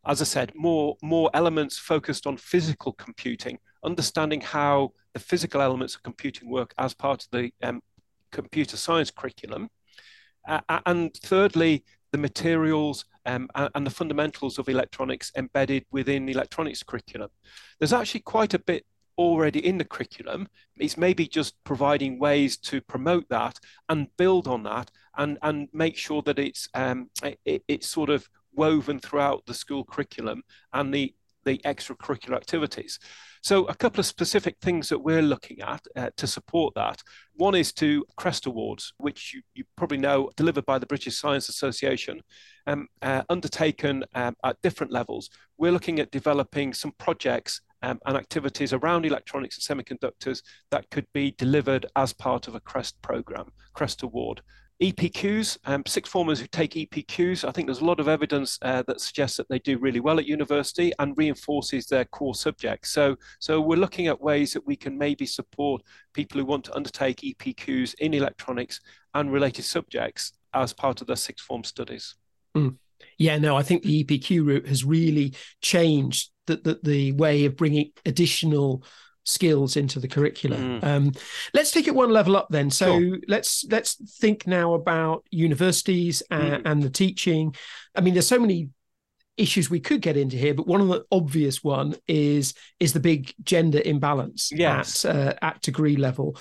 As 0.05 0.21
I 0.21 0.25
said, 0.25 0.53
more, 0.55 0.97
more 1.03 1.31
elements 1.35 1.79
focused 1.79 2.27
on 2.27 2.37
physical 2.37 2.93
computing, 2.93 3.59
understanding 3.85 4.41
how 4.41 4.93
the 5.15 5.21
physical 5.21 5.61
elements 5.61 5.95
of 5.95 6.03
computing 6.03 6.51
work 6.51 6.75
as 6.79 6.95
part 6.95 7.23
of 7.23 7.29
the 7.31 7.53
um, 7.63 7.81
computer 8.33 8.77
science 8.77 9.11
curriculum. 9.11 9.69
Uh, 10.49 10.61
and 10.87 11.15
thirdly, 11.23 11.85
the 12.13 12.19
materials 12.19 13.05
um, 13.27 13.49
and 13.57 13.87
the 13.87 13.91
fundamentals 13.91 14.59
of 14.59 14.69
electronics 14.69 15.33
embedded 15.37 15.85
within 15.91 16.27
the 16.27 16.33
electronics 16.33 16.83
curriculum. 16.83 17.31
There's 17.79 17.93
actually 17.93 18.21
quite 18.21 18.55
a 18.55 18.59
bit 18.59 18.85
already 19.19 19.65
in 19.65 19.79
the 19.79 19.85
curriculum. 19.85 20.49
It's 20.77 20.97
maybe 20.97 21.27
just 21.27 21.55
providing 21.65 22.19
ways 22.19 22.57
to 22.59 22.81
promote 22.81 23.29
that 23.29 23.59
and 23.89 24.15
build 24.17 24.47
on 24.49 24.63
that 24.65 24.91
and, 25.17 25.39
and 25.43 25.69
make 25.73 25.97
sure 25.97 26.23
that 26.23 26.39
it's, 26.39 26.69
um, 26.75 27.11
it, 27.45 27.63
it's 27.69 27.89
sort 27.89 28.11
of 28.11 28.29
woven 28.55 29.01
throughout 29.01 29.45
the 29.47 29.55
school 29.55 29.85
curriculum 29.85 30.43
and 30.73 30.93
the, 30.93 31.15
the 31.45 31.59
extracurricular 31.59 32.37
activities. 32.37 32.99
So 33.43 33.65
a 33.65 33.75
couple 33.75 33.99
of 33.99 34.07
specific 34.07 34.57
things 34.63 34.89
that 34.89 35.01
we're 35.01 35.21
looking 35.21 35.61
at 35.61 35.85
uh, 35.97 36.11
to 36.17 36.29
support 36.29 36.75
that. 36.77 37.03
One 37.35 37.57
is 37.57 37.73
to 37.75 38.05
CREST 38.17 38.47
Awards, 38.47 38.93
which 38.99 39.35
you, 39.35 39.43
you 39.55 39.65
probably 39.77 39.99
know, 39.99 40.31
delivered 40.37 40.65
by 40.65 40.79
the 40.79 40.87
British 40.87 41.19
Science 41.19 41.49
Association, 41.49 42.21
um, 42.69 42.87
uh, 43.03 43.23
undertaken 43.29 44.05
um, 44.15 44.37
at 44.45 44.63
different 44.63 44.93
levels. 44.93 45.29
We're 45.59 45.73
looking 45.73 45.99
at 45.99 46.13
developing 46.13 46.73
some 46.73 46.93
projects 46.99 47.61
um, 47.83 47.99
and 48.07 48.17
activities 48.17 48.73
around 48.73 49.07
electronics 49.07 49.59
and 49.59 49.85
semiconductors 49.85 50.43
that 50.71 50.89
could 50.91 51.07
be 51.13 51.33
delivered 51.33 51.85
as 51.97 52.13
part 52.13 52.47
of 52.47 52.55
a 52.55 52.61
CREST 52.61 53.03
program, 53.03 53.51
CREST 53.75 54.05
Award. 54.05 54.41
EPQs, 54.83 55.59
um, 55.65 55.85
sixth 55.87 56.11
formers 56.11 56.41
who 56.41 56.49
take 56.49 56.73
EPQs, 56.73 57.47
I 57.47 57.53
think 57.53 57.69
there's 57.69 57.81
a 57.81 57.85
lot 57.85 58.01
of 58.01 58.09
evidence 58.09 58.59
uh, 58.63 58.83
that 58.89 59.01
suggests 59.01 59.37
that 59.37 59.49
they 59.49 59.61
do 59.61 59.79
really 59.79 60.01
well 60.01 60.19
at 60.19 60.27
university 60.27 60.93
and 60.99 61.17
reinforces 61.17 61.87
their 61.87 62.05
core 62.05 62.35
subjects. 62.35 62.91
So, 62.91 63.17
so 63.39 63.61
we're 63.61 63.77
looking 63.77 64.09
at 64.09 64.21
ways 64.21 64.53
that 64.55 64.67
we 64.67 64.75
can 64.75 64.99
maybe 64.99 65.25
support 65.25 65.83
people 66.13 66.41
who 66.41 66.47
want 66.47 66.65
to 66.65 66.75
undertake 66.75 67.19
EPQs 67.19 67.95
in 68.01 68.13
electronics 68.13 68.81
and 69.15 69.33
related 69.33 69.65
subjects 69.65 70.33
as 70.53 70.73
part 70.73 71.01
of 71.01 71.07
their 71.07 71.17
sixth 71.17 71.45
form 71.45 71.63
studies. 71.63 72.17
Mm. 72.57 72.77
Yeah, 73.19 73.39
no, 73.39 73.57
I 73.57 73.63
think 73.63 73.85
the 73.85 74.03
EPQ 74.03 74.45
route 74.45 74.67
has 74.67 74.85
really 74.85 75.35
changed 75.61 76.33
the, 76.47 76.57
the, 76.57 76.81
the 76.83 77.13
way 77.13 77.45
of 77.45 77.57
bringing 77.57 77.93
additional 78.05 78.83
skills 79.25 79.77
into 79.77 80.01
the 80.01 80.09
curriculum. 80.09 80.81
Mm. 80.81 80.85
Um, 80.85 81.13
let's 81.55 81.71
take 81.71 81.87
it 81.87 81.95
one 81.95 82.11
level 82.11 82.37
up 82.37 82.49
then. 82.51 82.71
So 82.71 82.99
sure. 82.99 83.19
let's 83.29 83.65
let's 83.71 83.95
think 84.19 84.47
now 84.47 84.75
about 84.75 85.25
universities 85.31 86.23
and, 86.31 86.65
mm. 86.65 86.71
and 86.71 86.83
the 86.83 86.91
teaching. 86.91 87.55
I 87.95 88.01
mean, 88.01 88.15
there's 88.15 88.27
so 88.27 88.39
many 88.39 88.71
issues 89.37 89.71
we 89.71 89.81
could 89.81 90.01
get 90.01 90.17
into 90.17 90.37
here, 90.37 90.55
but 90.55 90.67
one 90.67 90.81
of 90.81 90.89
the 90.89 91.05
obvious 91.11 91.65
one 91.65 91.95
is 92.07 92.55
is 92.81 92.93
the 92.93 93.01
big 93.01 93.35
gender 93.43 93.81
imbalance 93.85 94.51
yes. 94.53 95.05
at 95.05 95.17
uh, 95.17 95.35
at 95.43 95.63
degree 95.63 95.97
level. 95.97 96.37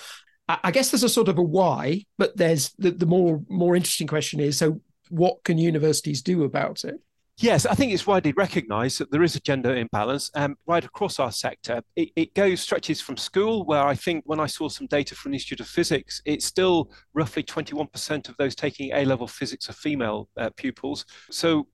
I, 0.47 0.59
I 0.65 0.71
guess 0.71 0.91
there's 0.91 1.03
a 1.03 1.09
sort 1.09 1.29
of 1.29 1.37
a 1.37 1.43
why, 1.43 2.05
but 2.17 2.35
there's 2.35 2.71
the, 2.77 2.91
the 2.91 3.05
more 3.05 3.41
more 3.49 3.75
interesting 3.75 4.07
question 4.07 4.39
is 4.39 4.57
so 4.57 4.81
what 5.09 5.43
can 5.43 5.57
universities 5.57 6.21
do 6.21 6.43
about 6.43 6.83
it? 6.85 6.95
Yes, 7.41 7.65
I 7.65 7.73
think 7.73 7.91
it's 7.91 8.05
widely 8.05 8.33
recognised 8.33 8.99
that 8.99 9.09
there 9.09 9.23
is 9.23 9.35
a 9.35 9.39
gender 9.39 9.75
imbalance 9.75 10.29
um, 10.35 10.57
right 10.67 10.85
across 10.85 11.19
our 11.19 11.31
sector. 11.31 11.81
It, 11.95 12.09
it, 12.15 12.35
goes 12.35 12.61
stretches 12.61 13.01
from 13.01 13.17
school, 13.17 13.65
where 13.65 13.81
I 13.81 13.95
think 13.95 14.25
when 14.27 14.39
I 14.39 14.45
saw 14.45 14.69
some 14.69 14.85
data 14.85 15.15
from 15.15 15.31
the 15.31 15.37
Institute 15.37 15.59
of 15.59 15.67
Physics, 15.67 16.21
it's 16.23 16.45
still 16.45 16.91
roughly 17.15 17.41
21% 17.41 18.29
of 18.29 18.37
those 18.37 18.53
taking 18.53 18.91
A 18.93 19.05
level 19.05 19.27
physics 19.27 19.67
are 19.71 19.73
female 19.73 20.29
uh, 20.37 20.51
pupils. 20.55 21.03
So 21.31 21.65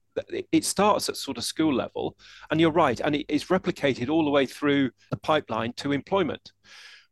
it 0.52 0.64
starts 0.64 1.10
at 1.10 1.18
sort 1.18 1.36
of 1.36 1.44
school 1.44 1.74
level, 1.74 2.16
and 2.50 2.58
you're 2.58 2.72
right, 2.72 2.98
and 3.00 3.14
it 3.14 3.26
is 3.28 3.44
replicated 3.44 4.08
all 4.08 4.24
the 4.24 4.30
way 4.30 4.46
through 4.46 4.90
the 5.10 5.18
pipeline 5.18 5.74
to 5.74 5.92
employment. 5.92 6.50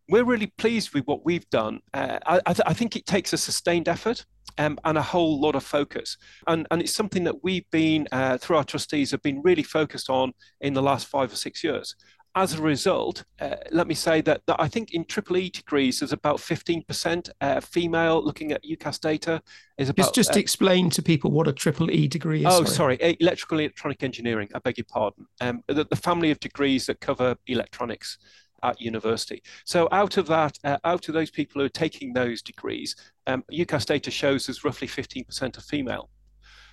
We're 0.09 0.25
really 0.25 0.53
pleased 0.59 0.95
with 0.95 1.05
what 1.07 1.25
we've 1.25 1.49
done. 1.51 1.81
Uh, 1.93 2.19
I, 2.27 2.41
I, 2.47 2.53
th- 2.53 2.67
I 2.67 2.75
think 2.75 2.97
it 2.97 3.07
takes 3.07 3.33
a 3.33 3.37
sustained 3.37 3.89
effort 3.89 4.25
um, 4.59 4.79
and 4.85 4.99
a 4.99 5.03
whole 5.03 5.41
lot 5.41 5.55
of 5.55 5.65
focus. 5.65 6.17
And, 6.47 6.67
and 6.71 6.83
it's 6.83 6.95
something 6.95 7.25
that 7.25 7.43
we've 7.43 7.69
been, 7.71 8.09
uh, 8.13 8.39
through 8.39 8.57
our 8.57 8.65
trustees, 8.65 9.11
have 9.11 9.23
been 9.23 9.43
really 9.43 9.63
focused 9.63 10.11
on 10.11 10.33
in 10.61 10.75
the 10.75 10.83
last 10.83 11.07
five 11.07 11.33
or 11.33 11.37
six 11.37 11.63
years. 11.63 11.95
As 12.35 12.53
a 12.53 12.61
result, 12.61 13.25
uh, 13.41 13.57
let 13.71 13.87
me 13.87 13.95
say 13.95 14.21
that, 14.21 14.43
that 14.47 14.57
I 14.59 14.69
think 14.69 14.93
in 14.93 15.07
triple 15.07 15.39
E 15.39 15.49
degrees, 15.49 16.01
there's 16.01 16.13
about 16.13 16.37
15% 16.37 17.31
uh, 17.41 17.61
female 17.61 18.23
looking 18.23 18.53
at 18.53 18.63
UCAS 18.63 19.01
data. 19.01 19.41
Is 19.79 19.89
about, 19.89 20.03
just 20.03 20.15
just 20.15 20.37
uh, 20.37 20.41
explain 20.41 20.91
to 20.91 21.03
people 21.03 21.31
what 21.31 21.49
a 21.49 21.53
triple 21.53 21.91
E 21.91 22.07
degree 22.07 22.41
is. 22.41 22.47
Oh, 22.47 22.65
sorry, 22.65 22.99
sorry. 22.99 23.17
electrical 23.21 23.61
electronic 23.61 24.03
engineering. 24.03 24.51
I 24.55 24.59
beg 24.59 24.77
your 24.77 24.85
pardon. 24.85 25.27
Um, 25.41 25.63
the, 25.67 25.87
the 25.89 25.97
family 25.97 26.31
of 26.31 26.39
degrees 26.39 26.85
that 26.87 27.01
cover 27.01 27.37
electronics 27.47 28.19
at 28.63 28.81
university. 28.81 29.43
So 29.65 29.89
out 29.93 30.17
of 30.17 30.27
that, 30.29 30.59
uh, 30.65 30.79
out 30.85 31.09
of 31.09 31.15
those 31.15 31.31
people 31.31 31.61
who 31.61 31.67
are 31.67 31.71
taking 31.71 32.13
those 32.13 32.43
degrees, 32.43 32.97
um, 33.27 33.45
UCAS 33.53 33.87
data 33.87 34.11
shows 34.11 34.47
there's 34.47 34.65
roughly 34.65 34.89
15% 34.89 35.57
of 35.57 35.65
female. 35.65 36.11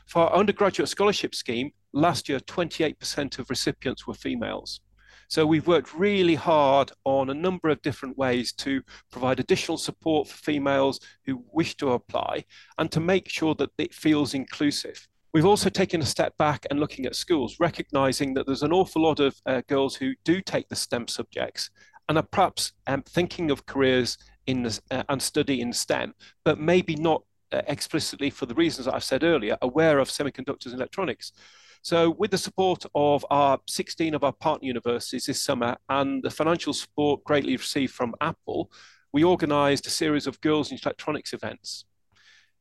For 0.08 0.24
our 0.24 0.34
undergraduate 0.34 0.90
scholarship 0.90 1.34
scheme, 1.34 1.72
last 1.94 2.28
year 2.28 2.40
28% 2.40 3.40
of 3.40 3.50
recipients 3.50 4.06
were 4.06 4.14
females. 4.14 4.82
So 5.30 5.46
we've 5.46 5.68
worked 5.68 5.94
really 5.96 6.36
hard 6.36 6.92
on 7.06 7.30
a 7.30 7.34
number 7.34 7.70
of 7.70 7.82
different 7.82 8.18
ways 8.18 8.52
to 8.54 8.82
provide 9.12 9.40
additional 9.40 9.78
support 9.78 10.28
for 10.28 10.38
females 10.38 11.00
who 11.26 11.44
wish 11.52 11.76
to 11.78 11.94
apply 11.94 12.46
and 12.78 12.92
to 12.92 13.00
make 13.00 13.30
sure 13.30 13.56
that 13.56 13.72
it 13.78 13.94
feels 13.94 14.34
inclusive. 14.34 15.08
We've 15.34 15.46
also 15.48 15.70
taken 15.70 16.00
a 16.00 16.06
step 16.06 16.38
back 16.38 16.68
and 16.70 16.80
looking 16.80 17.08
at 17.08 17.16
schools, 17.16 17.58
recognizing 17.60 18.36
that 18.36 18.46
there's 18.46 18.62
an 18.62 18.72
awful 18.72 19.02
lot 19.02 19.20
of 19.20 19.36
uh, 19.48 19.62
girls 19.68 19.96
who 19.96 20.14
do 20.24 20.42
take 20.42 20.70
the 20.70 20.76
STEM 20.76 21.08
subjects 21.08 21.72
and 22.08 22.20
are 22.20 22.28
perhaps 22.32 22.74
um, 22.86 23.02
thinking 23.02 23.50
of 23.50 23.66
careers 23.66 24.20
in 24.46 24.62
the, 24.62 24.80
uh, 24.92 25.02
and 25.10 25.20
study 25.20 25.60
in 25.60 25.74
STEM, 25.74 26.14
but 26.46 26.60
maybe 26.60 26.96
not 26.96 27.24
uh, 27.52 27.64
explicitly 27.68 28.30
for 28.30 28.46
the 28.46 28.54
reasons 28.54 28.86
that 28.86 28.94
I've 28.94 29.04
said 29.04 29.24
earlier, 29.24 29.58
aware 29.64 29.98
of 29.98 30.08
semiconductors 30.08 30.68
and 30.68 30.76
electronics. 30.76 31.32
So, 31.82 32.12
with 32.12 32.30
the 32.30 32.38
support 32.38 32.86
of 32.94 33.26
our 33.32 33.60
16 33.68 34.14
of 34.14 34.24
our 34.24 34.34
partner 34.34 34.68
universities 34.68 35.26
this 35.26 35.42
summer 35.42 35.78
and 35.90 36.22
the 36.22 36.30
financial 36.30 36.74
support 36.74 37.24
greatly 37.24 37.58
received 37.58 37.94
from 37.94 38.14
Apple, 38.22 38.72
we 39.12 39.24
organized 39.24 39.88
a 39.88 39.90
series 39.90 40.28
of 40.28 40.40
girls 40.42 40.72
in 40.72 40.78
electronics 40.84 41.34
events. 41.34 41.86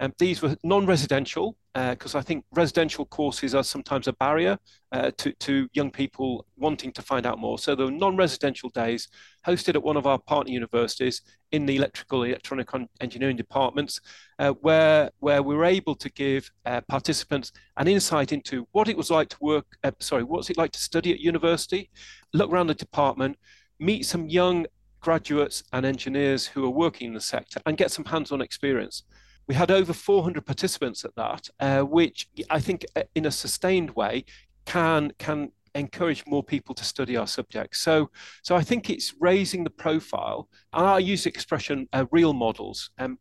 Um, 0.03 0.13
these 0.19 0.43
were 0.43 0.57
non-residential 0.65 1.57
because 1.75 2.17
uh, 2.17 2.19
I 2.19 2.23
think 2.23 2.45
residential 2.53 3.07
courses 3.07 3.55
are 3.55 3.63
sometimes 3.63 4.09
a 4.09 4.13
barrier 4.15 4.59
uh, 4.91 5.13
to, 5.17 5.33
to 5.33 5.69
young 5.75 5.93
people 5.93 6.45
wanting 6.57 6.91
to 6.93 7.03
find 7.03 7.25
out 7.25 7.39
more. 7.39 7.57
So 7.57 7.77
there 7.77 7.87
were 7.87 7.93
non-residential 7.93 8.69
days 8.71 9.09
hosted 9.47 9.77
at 9.77 9.83
one 9.83 9.97
of 9.97 10.05
our 10.05 10.19
partner 10.19 10.53
universities 10.53 11.23
in 11.53 11.67
the 11.67 11.77
electrical 11.77 12.25
electronic 12.25 12.69
engineering 13.01 13.37
departments, 13.37 14.01
uh, 14.41 14.51
where 14.61 15.13
where 15.21 15.41
we 15.41 15.55
were 15.55 15.65
able 15.65 15.95
to 15.95 16.11
give 16.11 16.51
uh, 16.67 16.81
participants 16.89 17.53
an 17.77 17.87
insight 17.87 18.33
into 18.33 18.67
what 18.73 18.89
it 18.89 18.97
was 18.97 19.09
like 19.09 19.29
to 19.29 19.39
work. 19.41 19.67
Uh, 19.85 19.93
sorry, 20.01 20.25
what's 20.25 20.51
it 20.51 20.59
like 20.59 20.73
to 20.73 20.81
study 20.81 21.13
at 21.13 21.21
university? 21.21 21.91
Look 22.35 22.51
around 22.51 22.67
the 22.67 22.75
department, 22.75 23.39
meet 23.79 24.05
some 24.05 24.29
young 24.29 24.67
graduates 25.01 25.63
and 25.73 25.87
engineers 25.87 26.45
who 26.45 26.65
are 26.65 26.71
working 26.71 27.09
in 27.09 27.15
the 27.15 27.21
sector, 27.21 27.61
and 27.67 27.77
get 27.77 27.93
some 27.93 28.05
hands-on 28.05 28.43
experience. 28.43 29.05
We 29.47 29.55
had 29.55 29.71
over 29.71 29.93
400 29.93 30.47
participants 30.47 31.05
at 31.05 31.15
that, 31.17 31.49
uh, 31.61 31.81
which 31.81 32.29
I 32.49 32.61
think 32.61 32.85
uh, 32.97 33.03
in 33.15 33.27
a 33.27 33.31
sustained 33.31 33.91
way 33.91 34.25
can 34.65 35.13
can 35.19 35.51
encourage 35.75 36.25
more 36.27 36.43
people 36.43 36.75
to 36.75 36.85
study 36.85 37.17
our 37.17 37.27
subjects. 37.27 37.81
So, 37.81 38.11
so 38.43 38.55
I 38.57 38.63
think 38.63 38.91
it's 38.91 39.15
raising 39.21 39.65
the 39.65 39.71
profile. 39.71 40.49
And 40.73 40.87
I 40.87 40.99
use 40.99 41.25
the 41.25 41.31
expression 41.31 41.89
uh, 41.93 42.05
real 42.11 42.33
models. 42.33 42.91
Um, 42.99 43.19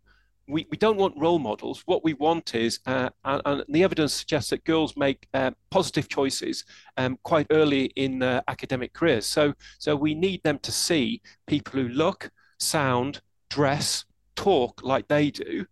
we, 0.47 0.67
we 0.69 0.77
don't 0.77 0.97
want 0.97 1.13
role 1.17 1.39
models. 1.39 1.83
What 1.85 2.03
we 2.03 2.13
want 2.13 2.55
is, 2.55 2.79
uh, 2.85 3.09
and, 3.23 3.41
and, 3.45 3.63
the 3.69 3.83
evidence 3.83 4.13
suggests 4.13 4.49
that 4.49 4.65
girls 4.65 4.97
make 4.97 5.27
uh, 5.33 5.51
positive 5.69 6.09
choices 6.09 6.65
um, 6.97 7.17
quite 7.23 7.47
early 7.51 7.85
in 7.95 8.19
their 8.19 8.41
academic 8.47 8.93
careers. 8.93 9.25
So, 9.25 9.53
so 9.79 9.95
we 9.95 10.13
need 10.13 10.43
them 10.43 10.59
to 10.59 10.71
see 10.71 11.21
people 11.47 11.79
who 11.79 11.89
look, 11.89 12.31
sound, 12.59 13.21
dress, 13.49 14.03
talk 14.35 14.81
like 14.83 15.07
they 15.07 15.31
do, 15.31 15.65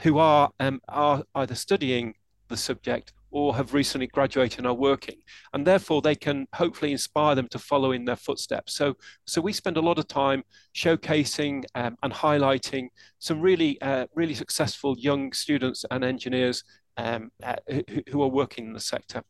who 0.00 0.18
are 0.18 0.50
um, 0.60 0.80
are 0.88 1.22
either 1.34 1.54
studying 1.54 2.14
the 2.48 2.56
subject 2.56 3.12
or 3.34 3.56
have 3.56 3.74
recently 3.74 4.06
graduated 4.06 4.60
and 4.60 4.66
are 4.66 4.74
working, 4.74 5.16
and 5.52 5.66
therefore 5.66 6.00
they 6.00 6.14
can 6.14 6.46
hopefully 6.54 6.92
inspire 6.92 7.34
them 7.34 7.48
to 7.48 7.58
follow 7.58 7.90
in 7.90 8.04
their 8.04 8.16
footsteps. 8.16 8.74
So, 8.74 8.96
so 9.26 9.40
we 9.40 9.52
spend 9.52 9.76
a 9.76 9.80
lot 9.80 9.98
of 9.98 10.06
time 10.06 10.44
showcasing 10.72 11.64
um, 11.74 11.96
and 12.04 12.12
highlighting 12.12 12.88
some 13.18 13.40
really, 13.40 13.80
uh, 13.82 14.06
really 14.14 14.34
successful 14.34 14.94
young 14.98 15.32
students 15.32 15.84
and 15.90 16.04
engineers 16.04 16.62
um, 16.96 17.32
uh, 17.42 17.56
who, 17.68 17.82
who, 18.08 18.22
are 18.22 18.28
working 18.28 18.66
in 18.66 18.72
the 18.72 18.78
sector. 18.78 19.24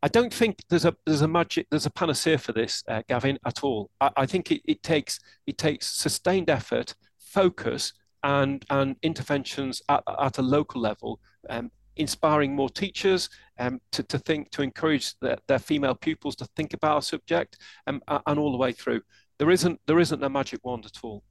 I 0.00 0.06
don't 0.06 0.32
think 0.32 0.62
there's 0.68 0.84
a 0.84 0.94
there's 1.04 1.22
a 1.22 1.28
magic 1.28 1.66
there's 1.70 1.86
a 1.86 1.90
panacea 1.90 2.38
for 2.38 2.52
this, 2.52 2.84
uh, 2.86 3.02
Gavin, 3.08 3.36
at 3.44 3.64
all. 3.64 3.90
I, 4.00 4.10
I 4.16 4.26
think 4.26 4.52
it, 4.52 4.62
it 4.64 4.84
takes 4.84 5.18
it 5.44 5.58
takes 5.58 5.88
sustained 5.88 6.48
effort, 6.50 6.94
focus, 7.18 7.94
and 8.22 8.64
and 8.70 8.96
interventions 9.02 9.82
at, 9.88 10.02
at 10.20 10.38
a 10.38 10.42
local 10.42 10.80
level 10.80 11.20
um, 11.48 11.70
inspiring 11.98 12.54
more 12.54 12.70
teachers 12.70 13.28
um, 13.58 13.80
to, 13.92 14.02
to 14.04 14.18
think, 14.18 14.50
to 14.52 14.62
encourage 14.62 15.18
their, 15.18 15.36
their 15.46 15.58
female 15.58 15.94
pupils 15.94 16.36
to 16.36 16.46
think 16.56 16.72
about 16.72 16.98
a 16.98 17.02
subject 17.02 17.58
um, 17.86 18.00
and 18.08 18.38
all 18.38 18.52
the 18.52 18.58
way 18.58 18.72
through. 18.72 19.02
There 19.38 19.50
isn't, 19.50 19.80
there 19.86 20.00
isn't 20.00 20.24
a 20.24 20.30
magic 20.30 20.60
wand 20.64 20.86
at 20.86 21.02
all. 21.02 21.22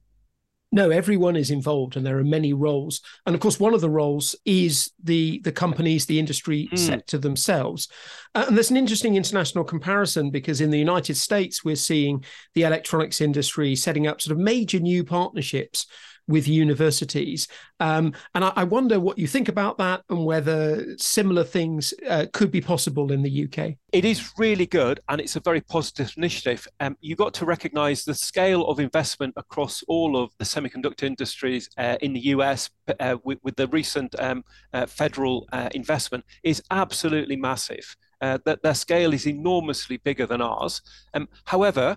No, 0.70 0.90
everyone 0.90 1.34
is 1.34 1.50
involved, 1.50 1.96
and 1.96 2.04
there 2.04 2.18
are 2.18 2.24
many 2.24 2.52
roles. 2.52 3.00
And 3.24 3.34
of 3.34 3.40
course, 3.40 3.58
one 3.58 3.72
of 3.72 3.80
the 3.80 3.88
roles 3.88 4.36
is 4.44 4.90
the 5.02 5.40
the 5.42 5.50
companies, 5.50 6.04
the 6.04 6.18
industry 6.18 6.68
mm. 6.70 6.78
sector 6.78 7.16
themselves. 7.16 7.88
Uh, 8.34 8.44
and 8.48 8.54
there's 8.54 8.70
an 8.70 8.76
interesting 8.76 9.16
international 9.16 9.64
comparison 9.64 10.30
because 10.30 10.60
in 10.60 10.68
the 10.68 10.78
United 10.78 11.16
States, 11.16 11.64
we're 11.64 11.74
seeing 11.74 12.22
the 12.54 12.64
electronics 12.64 13.22
industry 13.22 13.74
setting 13.74 14.06
up 14.06 14.20
sort 14.20 14.32
of 14.32 14.38
major 14.38 14.78
new 14.78 15.04
partnerships 15.04 15.86
with 16.28 16.46
universities. 16.46 17.48
Um, 17.80 18.12
and 18.34 18.44
I, 18.44 18.52
I, 18.54 18.64
wonder 18.64 19.00
what 19.00 19.18
you 19.18 19.26
think 19.26 19.48
about 19.48 19.78
that 19.78 20.02
and 20.10 20.24
whether 20.24 20.96
similar 20.98 21.42
things 21.42 21.94
uh, 22.08 22.26
could 22.32 22.50
be 22.50 22.60
possible 22.60 23.10
in 23.12 23.22
the 23.22 23.44
UK. 23.44 23.76
It 23.92 24.04
is 24.04 24.30
really 24.36 24.66
good 24.66 25.00
and 25.08 25.20
it's 25.20 25.36
a 25.36 25.40
very 25.40 25.62
positive 25.62 26.12
initiative. 26.16 26.68
Um, 26.80 26.96
you've 27.00 27.18
got 27.18 27.32
to 27.34 27.46
recognize 27.46 28.04
the 28.04 28.14
scale 28.14 28.66
of 28.66 28.78
investment 28.78 29.32
across 29.36 29.82
all 29.88 30.16
of 30.16 30.30
the 30.38 30.44
semiconductor 30.44 31.04
industries 31.04 31.70
uh, 31.78 31.96
in 32.02 32.12
the 32.12 32.20
US 32.20 32.68
uh, 33.00 33.16
with, 33.24 33.38
with, 33.42 33.56
the 33.56 33.66
recent 33.68 34.14
um, 34.20 34.44
uh, 34.72 34.86
federal 34.86 35.48
uh, 35.52 35.68
investment 35.72 36.24
is 36.42 36.62
absolutely 36.70 37.36
massive. 37.36 37.96
Uh, 38.20 38.36
that 38.44 38.62
their 38.62 38.74
scale 38.74 39.14
is 39.14 39.26
enormously 39.26 39.96
bigger 39.98 40.26
than 40.26 40.42
ours. 40.42 40.82
Um, 41.14 41.28
however, 41.44 41.96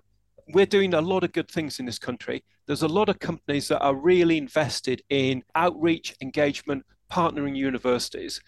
we're 0.53 0.65
doing 0.65 0.93
a 0.93 1.01
lot 1.01 1.23
of 1.23 1.31
good 1.31 1.49
things 1.49 1.79
in 1.79 1.85
this 1.85 1.99
country. 1.99 2.43
There's 2.67 2.83
a 2.83 2.87
lot 2.87 3.09
of 3.09 3.19
companies 3.19 3.67
that 3.67 3.79
are 3.79 3.95
really 3.95 4.37
invested 4.37 5.01
in 5.09 5.43
outreach, 5.55 6.15
engagement, 6.21 6.85
partnering 7.11 7.55
universities. 7.55 8.41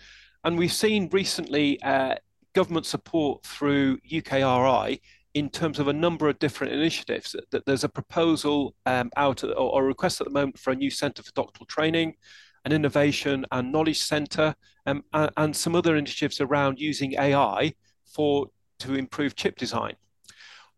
And 0.43 0.57
we've 0.57 0.73
seen 0.73 1.09
recently 1.11 1.81
uh, 1.81 2.15
government 2.53 2.85
support 2.85 3.43
through 3.45 3.97
UKRI 3.99 4.99
in 5.33 5.49
terms 5.49 5.79
of 5.79 5.87
a 5.87 5.93
number 5.93 6.29
of 6.29 6.39
different 6.39 6.73
initiatives. 6.73 7.35
That 7.51 7.65
there's 7.65 7.83
a 7.83 7.89
proposal 7.89 8.75
um, 8.85 9.09
out 9.17 9.43
or, 9.43 9.83
a 9.83 9.85
request 9.85 10.21
at 10.21 10.27
the 10.27 10.33
moment 10.33 10.59
for 10.59 10.71
a 10.71 10.75
new 10.75 10.91
centre 10.91 11.23
for 11.23 11.31
doctoral 11.31 11.65
training, 11.65 12.15
an 12.65 12.71
innovation 12.71 13.45
and 13.51 13.71
knowledge 13.71 14.01
centre, 14.01 14.55
um, 14.85 15.03
and, 15.13 15.31
and 15.37 15.55
some 15.55 15.75
other 15.75 15.95
initiatives 15.95 16.39
around 16.39 16.79
using 16.79 17.13
AI 17.13 17.73
for 18.05 18.47
to 18.79 18.95
improve 18.95 19.35
chip 19.35 19.57
design 19.57 19.95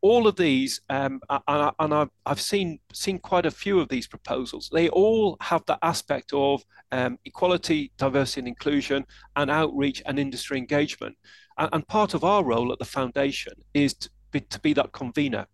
all 0.05 0.27
of 0.27 0.35
these, 0.35 0.81
um, 0.91 1.19
and, 1.47 1.73
I, 1.93 2.05
have 2.27 2.39
seen 2.39 2.77
seen 2.93 3.17
quite 3.17 3.47
a 3.47 3.57
few 3.63 3.79
of 3.79 3.89
these 3.89 4.05
proposals. 4.05 4.69
They 4.71 4.87
all 4.89 5.35
have 5.41 5.63
the 5.65 5.79
aspect 5.81 6.31
of 6.31 6.63
um, 6.91 7.17
equality, 7.25 7.91
diversity, 7.97 8.41
and 8.41 8.47
inclusion, 8.47 9.03
and 9.35 9.49
outreach 9.49 10.03
and 10.05 10.19
industry 10.19 10.59
engagement. 10.59 11.17
And, 11.57 11.69
and 11.73 11.87
part 11.87 12.13
of 12.13 12.23
our 12.23 12.43
role 12.43 12.71
at 12.71 12.77
the 12.77 12.85
foundation 12.85 13.53
is 13.73 13.95
to 13.95 14.09
be, 14.29 14.41
to 14.41 14.59
be 14.59 14.73
that 14.73 14.91
convener, 14.91 15.47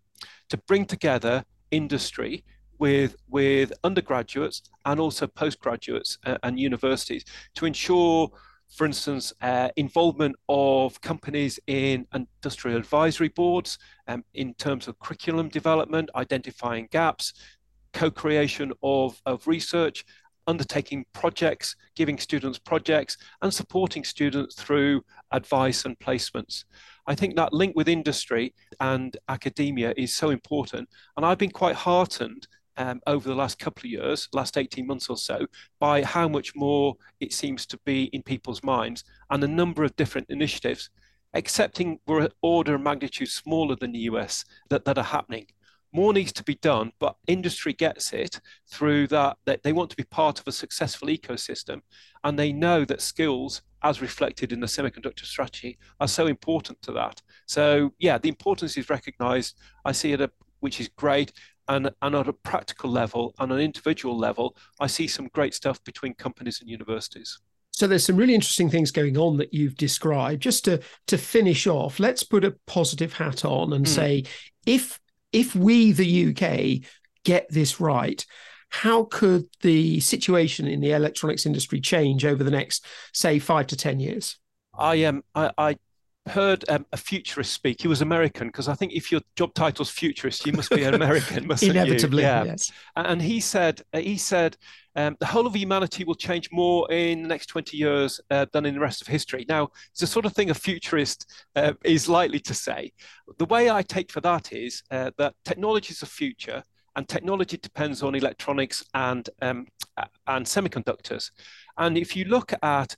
to 0.50 0.58
bring 0.68 0.84
together 0.84 1.46
industry 1.70 2.44
with 2.78 3.16
with 3.30 3.72
undergraduates 3.84 4.60
and 4.84 5.00
also 5.00 5.26
postgraduates 5.26 6.18
uh, 6.26 6.36
and 6.42 6.60
universities 6.60 7.24
to 7.54 7.64
ensure 7.64 8.30
for 8.72 8.86
instance, 8.86 9.34
uh, 9.42 9.68
involvement 9.76 10.34
of 10.48 10.98
companies 11.02 11.60
in 11.66 12.06
industrial 12.14 12.78
advisory 12.78 13.28
boards 13.28 13.78
um, 14.08 14.24
in 14.32 14.54
terms 14.54 14.88
of 14.88 14.98
curriculum 14.98 15.48
development, 15.48 16.08
identifying 16.14 16.88
gaps, 16.90 17.34
co-creation 17.92 18.72
of, 18.82 19.20
of 19.26 19.46
research, 19.46 20.06
undertaking 20.46 21.04
projects, 21.12 21.76
giving 21.94 22.16
students 22.16 22.58
projects, 22.58 23.18
and 23.42 23.52
supporting 23.52 24.04
students 24.04 24.54
through 24.54 25.02
advice 25.32 25.84
and 25.84 25.98
placements. 25.98 26.64
I 27.06 27.14
think 27.14 27.36
that 27.36 27.52
link 27.52 27.76
with 27.76 27.88
industry 27.88 28.54
and 28.80 29.14
academia 29.28 29.92
is 29.98 30.14
so 30.14 30.30
important. 30.30 30.88
And 31.16 31.26
I've 31.26 31.38
been 31.38 31.50
quite 31.50 31.76
heartened 31.76 32.48
um, 32.76 33.00
over 33.06 33.28
the 33.28 33.34
last 33.34 33.58
couple 33.58 33.82
of 33.82 33.90
years, 33.90 34.28
last 34.32 34.56
18 34.56 34.86
months 34.86 35.08
or 35.08 35.16
so, 35.16 35.46
by 35.78 36.02
how 36.02 36.28
much 36.28 36.54
more 36.54 36.94
it 37.20 37.32
seems 37.32 37.66
to 37.66 37.78
be 37.84 38.04
in 38.04 38.22
people's 38.22 38.62
minds 38.62 39.04
and 39.30 39.42
a 39.44 39.48
number 39.48 39.84
of 39.84 39.94
different 39.96 40.28
initiatives, 40.30 40.90
accepting 41.34 41.98
we're 42.06 42.28
order 42.42 42.74
of 42.74 42.80
magnitude 42.80 43.28
smaller 43.28 43.76
than 43.76 43.92
the 43.92 44.00
US, 44.00 44.44
that, 44.70 44.84
that 44.84 44.98
are 44.98 45.04
happening. 45.04 45.46
More 45.94 46.14
needs 46.14 46.32
to 46.32 46.44
be 46.44 46.54
done, 46.54 46.92
but 46.98 47.16
industry 47.26 47.74
gets 47.74 48.14
it 48.14 48.40
through 48.70 49.08
that, 49.08 49.36
that 49.44 49.62
they 49.62 49.74
want 49.74 49.90
to 49.90 49.96
be 49.96 50.04
part 50.04 50.40
of 50.40 50.48
a 50.48 50.52
successful 50.52 51.08
ecosystem 51.08 51.82
and 52.24 52.38
they 52.38 52.52
know 52.52 52.86
that 52.86 53.02
skills 53.02 53.60
as 53.82 54.00
reflected 54.00 54.52
in 54.52 54.60
the 54.60 54.66
semiconductor 54.66 55.26
strategy 55.26 55.76
are 56.00 56.08
so 56.08 56.26
important 56.28 56.80
to 56.82 56.92
that. 56.92 57.20
So 57.46 57.92
yeah, 57.98 58.16
the 58.16 58.30
importance 58.30 58.78
is 58.78 58.88
recognized. 58.88 59.56
I 59.84 59.92
see 59.92 60.12
it, 60.12 60.30
which 60.60 60.80
is 60.80 60.88
great 60.88 61.32
and, 61.68 61.90
and 62.02 62.14
at 62.14 62.28
a 62.28 62.32
practical 62.32 62.90
level 62.90 63.34
and 63.38 63.52
an 63.52 63.58
individual 63.58 64.16
level, 64.18 64.56
I 64.80 64.86
see 64.86 65.06
some 65.06 65.28
great 65.32 65.54
stuff 65.54 65.82
between 65.84 66.14
companies 66.14 66.60
and 66.60 66.68
universities. 66.68 67.38
So 67.72 67.86
there's 67.86 68.04
some 68.04 68.16
really 68.16 68.34
interesting 68.34 68.68
things 68.68 68.90
going 68.90 69.16
on 69.16 69.38
that 69.38 69.54
you've 69.54 69.76
described. 69.76 70.42
Just 70.42 70.64
to 70.66 70.80
to 71.06 71.16
finish 71.16 71.66
off, 71.66 71.98
let's 71.98 72.22
put 72.22 72.44
a 72.44 72.56
positive 72.66 73.14
hat 73.14 73.44
on 73.44 73.72
and 73.72 73.86
mm. 73.86 73.88
say 73.88 74.24
if 74.66 75.00
if 75.32 75.54
we 75.54 75.92
the 75.92 76.28
UK 76.28 76.86
get 77.24 77.46
this 77.48 77.80
right, 77.80 78.24
how 78.68 79.04
could 79.04 79.46
the 79.62 80.00
situation 80.00 80.66
in 80.66 80.80
the 80.80 80.92
electronics 80.92 81.46
industry 81.46 81.80
change 81.80 82.24
over 82.24 82.44
the 82.44 82.50
next 82.50 82.84
say 83.12 83.38
5 83.38 83.68
to 83.68 83.76
10 83.76 84.00
years? 84.00 84.38
I 84.76 84.96
am 84.96 85.22
um, 85.34 85.50
I, 85.58 85.70
I 85.70 85.76
heard 86.26 86.64
um, 86.68 86.86
a 86.92 86.96
futurist 86.96 87.52
speak. 87.52 87.82
He 87.82 87.88
was 87.88 88.00
American 88.00 88.48
because 88.48 88.68
I 88.68 88.74
think 88.74 88.92
if 88.92 89.10
your 89.10 89.20
job 89.36 89.54
title's 89.54 89.90
futurist, 89.90 90.46
you 90.46 90.52
must 90.52 90.70
be 90.70 90.84
an 90.84 90.94
American, 90.94 91.46
mustn't 91.48 91.70
Inevitably, 91.70 92.22
you? 92.22 92.28
Yeah. 92.28 92.44
yes. 92.44 92.70
And 92.96 93.20
he 93.20 93.40
said, 93.40 93.82
uh, 93.92 93.98
he 93.98 94.16
said, 94.16 94.56
um, 94.94 95.16
the 95.20 95.26
whole 95.26 95.46
of 95.46 95.56
humanity 95.56 96.04
will 96.04 96.14
change 96.14 96.50
more 96.52 96.90
in 96.92 97.22
the 97.22 97.28
next 97.28 97.46
20 97.46 97.76
years 97.76 98.20
uh, 98.30 98.46
than 98.52 98.66
in 98.66 98.74
the 98.74 98.80
rest 98.80 99.00
of 99.00 99.08
history. 99.08 99.44
Now, 99.48 99.70
it's 99.90 100.00
the 100.00 100.06
sort 100.06 100.26
of 100.26 100.32
thing 100.34 100.50
a 100.50 100.54
futurist 100.54 101.26
uh, 101.56 101.72
is 101.84 102.08
likely 102.08 102.40
to 102.40 102.54
say. 102.54 102.92
The 103.38 103.46
way 103.46 103.70
I 103.70 103.82
take 103.82 104.12
for 104.12 104.20
that 104.20 104.52
is 104.52 104.82
uh, 104.90 105.10
that 105.18 105.34
technology 105.44 105.92
is 105.92 106.02
a 106.02 106.06
future, 106.06 106.62
and 106.94 107.08
technology 107.08 107.56
depends 107.56 108.02
on 108.02 108.14
electronics 108.14 108.84
and 108.92 109.28
um, 109.40 109.66
and 110.26 110.44
semiconductors. 110.44 111.30
And 111.78 111.96
if 111.96 112.14
you 112.14 112.26
look 112.26 112.52
at 112.62 112.94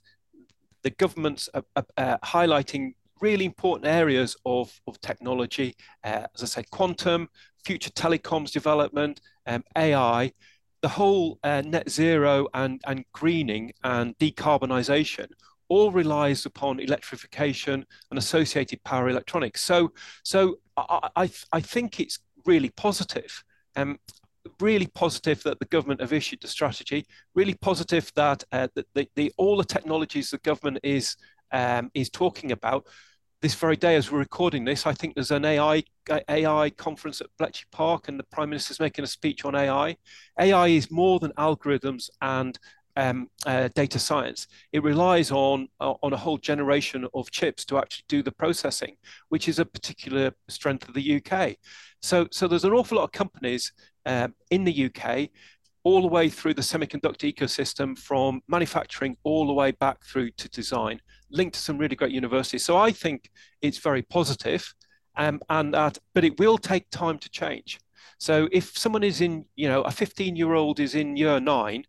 the 0.83 0.89
government's 0.91 1.49
uh, 1.53 1.61
uh, 1.97 2.17
highlighting 2.23 2.93
really 3.21 3.45
important 3.45 3.87
areas 3.87 4.35
of, 4.45 4.71
of 4.87 4.99
technology, 5.01 5.75
uh, 6.03 6.27
as 6.35 6.43
I 6.43 6.45
say, 6.45 6.63
quantum, 6.71 7.29
future 7.63 7.91
telecoms 7.91 8.51
development, 8.51 9.21
um, 9.47 9.63
AI, 9.77 10.31
the 10.81 10.89
whole 10.89 11.39
uh, 11.43 11.61
net 11.65 11.89
zero 11.89 12.47
and, 12.53 12.81
and 12.85 13.05
greening 13.13 13.71
and 13.83 14.17
decarbonisation 14.17 15.27
all 15.67 15.91
relies 15.91 16.45
upon 16.45 16.79
electrification 16.79 17.85
and 18.11 18.19
associated 18.19 18.83
power 18.83 19.09
electronics. 19.09 19.61
So, 19.63 19.91
so 20.23 20.59
I, 20.77 21.09
I, 21.15 21.31
I 21.51 21.59
think 21.59 21.99
it's 21.99 22.19
really 22.45 22.69
positive. 22.69 23.43
Um, 23.75 23.97
really 24.59 24.87
positive 24.87 25.41
that 25.43 25.59
the 25.59 25.65
government 25.65 26.01
have 26.01 26.13
issued 26.13 26.41
the 26.41 26.47
strategy. 26.47 27.05
Really 27.33 27.55
positive 27.55 28.11
that, 28.15 28.43
uh, 28.51 28.67
the, 28.75 28.85
the, 28.93 29.07
the, 29.15 29.33
all 29.37 29.57
the 29.57 29.63
technologies 29.63 30.29
the 30.29 30.37
government 30.39 30.79
is 30.83 31.17
um, 31.55 31.89
is 31.93 32.09
talking 32.09 32.51
about. 32.51 32.85
This 33.41 33.55
very 33.55 33.75
day, 33.75 33.95
as 33.95 34.11
we're 34.11 34.19
recording 34.19 34.65
this, 34.65 34.85
I 34.85 34.93
think 34.93 35.13
there's 35.15 35.31
an 35.31 35.45
AI 35.45 35.83
AI 36.29 36.69
conference 36.71 37.21
at 37.21 37.27
Bletchley 37.37 37.67
Park, 37.71 38.07
and 38.07 38.19
the 38.19 38.23
Prime 38.31 38.49
Minister's 38.49 38.79
making 38.79 39.03
a 39.03 39.07
speech 39.07 39.45
on 39.45 39.55
AI. 39.55 39.95
AI 40.39 40.67
is 40.67 40.91
more 40.91 41.19
than 41.19 41.31
algorithms 41.33 42.09
and 42.21 42.57
um, 42.95 43.29
uh, 43.45 43.69
data 43.75 43.99
science. 43.99 44.47
It 44.71 44.83
relies 44.83 45.31
on 45.31 45.67
uh, 45.79 45.93
on 46.01 46.13
a 46.13 46.17
whole 46.17 46.37
generation 46.37 47.07
of 47.13 47.31
chips 47.31 47.65
to 47.65 47.77
actually 47.77 48.05
do 48.07 48.23
the 48.23 48.31
processing, 48.31 48.95
which 49.29 49.47
is 49.47 49.59
a 49.59 49.65
particular 49.65 50.31
strength 50.49 50.87
of 50.87 50.93
the 50.95 51.21
UK. 51.21 51.55
So, 52.01 52.27
so 52.31 52.47
there's 52.47 52.65
an 52.65 52.73
awful 52.73 52.97
lot 52.97 53.05
of 53.05 53.11
companies 53.11 53.73
um, 54.05 54.33
in 54.49 54.63
the 54.63 54.89
UK 54.89 55.29
all 55.85 56.01
the 56.01 56.07
way 56.07 56.27
through 56.29 56.55
the 56.55 56.63
semiconductor 56.63 57.31
ecosystem 57.31 57.97
from 57.97 58.41
manufacturing 58.47 59.15
all 59.23 59.45
the 59.45 59.53
way 59.53 59.71
back 59.71 60.03
through 60.03 60.31
to 60.31 60.49
design, 60.49 60.99
linked 61.35 61.55
to 61.55 61.61
some 61.61 61.77
really 61.77 61.95
great 61.95 62.11
universities. 62.11 62.63
So 62.63 62.77
I 62.77 62.91
think 62.91 63.29
it's 63.61 63.77
very 63.77 64.01
positive, 64.01 64.73
um, 65.17 65.41
and 65.49 65.73
that, 65.73 65.97
but 66.13 66.23
it 66.23 66.39
will 66.39 66.57
take 66.57 66.89
time 66.89 67.17
to 67.19 67.29
change. 67.29 67.79
So 68.17 68.47
if 68.51 68.77
someone 68.77 69.03
is 69.03 69.21
in, 69.21 69.45
you 69.55 69.67
know, 69.67 69.81
a 69.83 69.91
15 69.91 70.35
year 70.35 70.53
old 70.53 70.79
is 70.79 70.95
in 70.95 71.17
year 71.17 71.39
nine, 71.39 71.83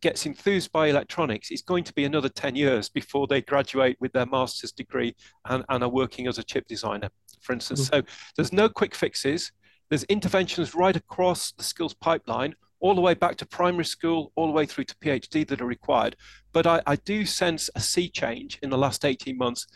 gets 0.00 0.26
enthused 0.26 0.72
by 0.72 0.88
electronics, 0.88 1.50
it's 1.50 1.62
going 1.62 1.84
to 1.84 1.94
be 1.94 2.04
another 2.04 2.28
10 2.28 2.56
years 2.56 2.88
before 2.88 3.26
they 3.26 3.40
graduate 3.40 3.96
with 4.00 4.12
their 4.12 4.26
master's 4.26 4.72
degree 4.72 5.14
and, 5.48 5.64
and 5.68 5.82
are 5.82 5.88
working 5.88 6.26
as 6.26 6.38
a 6.38 6.42
chip 6.42 6.66
designer, 6.66 7.08
for 7.40 7.52
instance. 7.52 7.88
Mm-hmm. 7.88 8.06
So 8.06 8.14
there's 8.36 8.52
no 8.52 8.68
quick 8.68 8.94
fixes. 8.94 9.52
There's 9.88 10.04
interventions 10.04 10.74
right 10.74 10.96
across 10.96 11.52
the 11.52 11.62
skills 11.62 11.94
pipeline 11.94 12.54
all 12.82 12.94
the 12.94 13.00
way 13.00 13.14
back 13.14 13.36
to 13.36 13.46
primary 13.46 13.84
school, 13.84 14.32
all 14.34 14.46
the 14.46 14.52
way 14.52 14.66
through 14.66 14.84
to 14.84 14.96
PhD 14.96 15.46
that 15.46 15.62
are 15.62 15.66
required. 15.66 16.16
But 16.52 16.66
I, 16.66 16.82
I 16.86 16.96
do 16.96 17.24
sense 17.24 17.70
a 17.74 17.80
sea 17.80 18.10
change 18.10 18.58
in 18.62 18.70
the 18.70 18.76
last 18.76 19.04
18 19.04 19.38
months. 19.38 19.66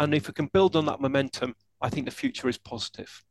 And 0.00 0.12
if 0.12 0.26
we 0.26 0.34
can 0.34 0.50
build 0.52 0.76
on 0.76 0.84
that 0.86 1.00
momentum, 1.00 1.54
I 1.80 1.88
think 1.88 2.04
the 2.04 2.12
future 2.12 2.48
is 2.48 2.58
positive. 2.58 3.22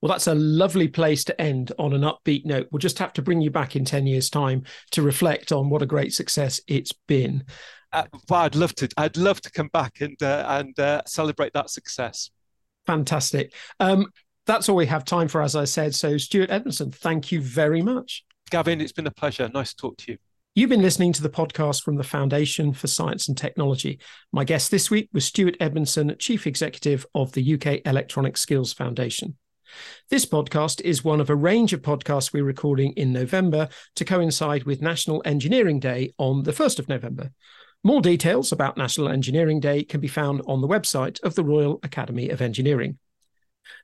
Well, 0.00 0.10
that's 0.10 0.26
a 0.26 0.34
lovely 0.34 0.88
place 0.88 1.24
to 1.24 1.40
end 1.40 1.72
on 1.78 1.92
an 1.92 2.02
upbeat 2.02 2.46
note. 2.46 2.68
We'll 2.72 2.78
just 2.78 2.98
have 2.98 3.12
to 3.14 3.22
bring 3.22 3.40
you 3.40 3.50
back 3.50 3.76
in 3.76 3.84
10 3.84 4.06
years' 4.06 4.30
time 4.30 4.64
to 4.92 5.02
reflect 5.02 5.52
on 5.52 5.68
what 5.68 5.82
a 5.82 5.86
great 5.86 6.14
success 6.14 6.60
it's 6.66 6.92
been. 7.06 7.44
Uh, 7.92 8.04
well, 8.28 8.40
I'd 8.40 8.56
love 8.56 8.74
to. 8.76 8.88
I'd 8.96 9.16
love 9.16 9.40
to 9.42 9.52
come 9.52 9.68
back 9.72 10.00
and 10.00 10.20
uh, 10.20 10.44
and 10.48 10.78
uh, 10.80 11.02
celebrate 11.06 11.52
that 11.52 11.70
success. 11.70 12.30
Fantastic. 12.86 13.54
Um, 13.78 14.08
that's 14.46 14.68
all 14.68 14.76
we 14.76 14.86
have 14.86 15.04
time 15.04 15.28
for, 15.28 15.40
as 15.40 15.54
I 15.54 15.64
said. 15.64 15.94
So, 15.94 16.18
Stewart 16.18 16.50
Edmondson, 16.50 16.90
thank 16.90 17.30
you 17.30 17.40
very 17.40 17.82
much. 17.82 18.24
Gavin, 18.50 18.80
it's 18.80 18.92
been 18.92 19.06
a 19.06 19.10
pleasure. 19.10 19.50
Nice 19.52 19.70
to 19.70 19.76
talk 19.76 19.96
to 19.98 20.12
you. 20.12 20.18
You've 20.54 20.70
been 20.70 20.82
listening 20.82 21.12
to 21.14 21.22
the 21.22 21.30
podcast 21.30 21.82
from 21.82 21.96
the 21.96 22.04
Foundation 22.04 22.72
for 22.72 22.86
Science 22.86 23.26
and 23.26 23.36
Technology. 23.36 23.98
My 24.32 24.44
guest 24.44 24.70
this 24.70 24.88
week 24.88 25.08
was 25.12 25.24
Stewart 25.24 25.56
Edmondson, 25.58 26.14
Chief 26.20 26.46
Executive 26.46 27.04
of 27.14 27.32
the 27.32 27.54
UK 27.54 27.80
Electronic 27.84 28.36
Skills 28.36 28.72
Foundation. 28.72 29.36
This 30.10 30.24
podcast 30.24 30.80
is 30.82 31.02
one 31.02 31.20
of 31.20 31.30
a 31.30 31.34
range 31.34 31.72
of 31.72 31.82
podcasts 31.82 32.32
we're 32.32 32.44
recording 32.44 32.92
in 32.92 33.12
November 33.12 33.68
to 33.96 34.04
coincide 34.04 34.62
with 34.62 34.80
National 34.80 35.22
Engineering 35.24 35.80
Day 35.80 36.14
on 36.18 36.44
the 36.44 36.52
1st 36.52 36.78
of 36.78 36.88
November. 36.88 37.32
More 37.82 38.00
details 38.00 38.52
about 38.52 38.76
National 38.76 39.08
Engineering 39.08 39.58
Day 39.58 39.82
can 39.82 40.00
be 40.00 40.06
found 40.06 40.42
on 40.46 40.60
the 40.60 40.68
website 40.68 41.20
of 41.24 41.34
the 41.34 41.44
Royal 41.44 41.80
Academy 41.82 42.30
of 42.30 42.40
Engineering. 42.40 42.98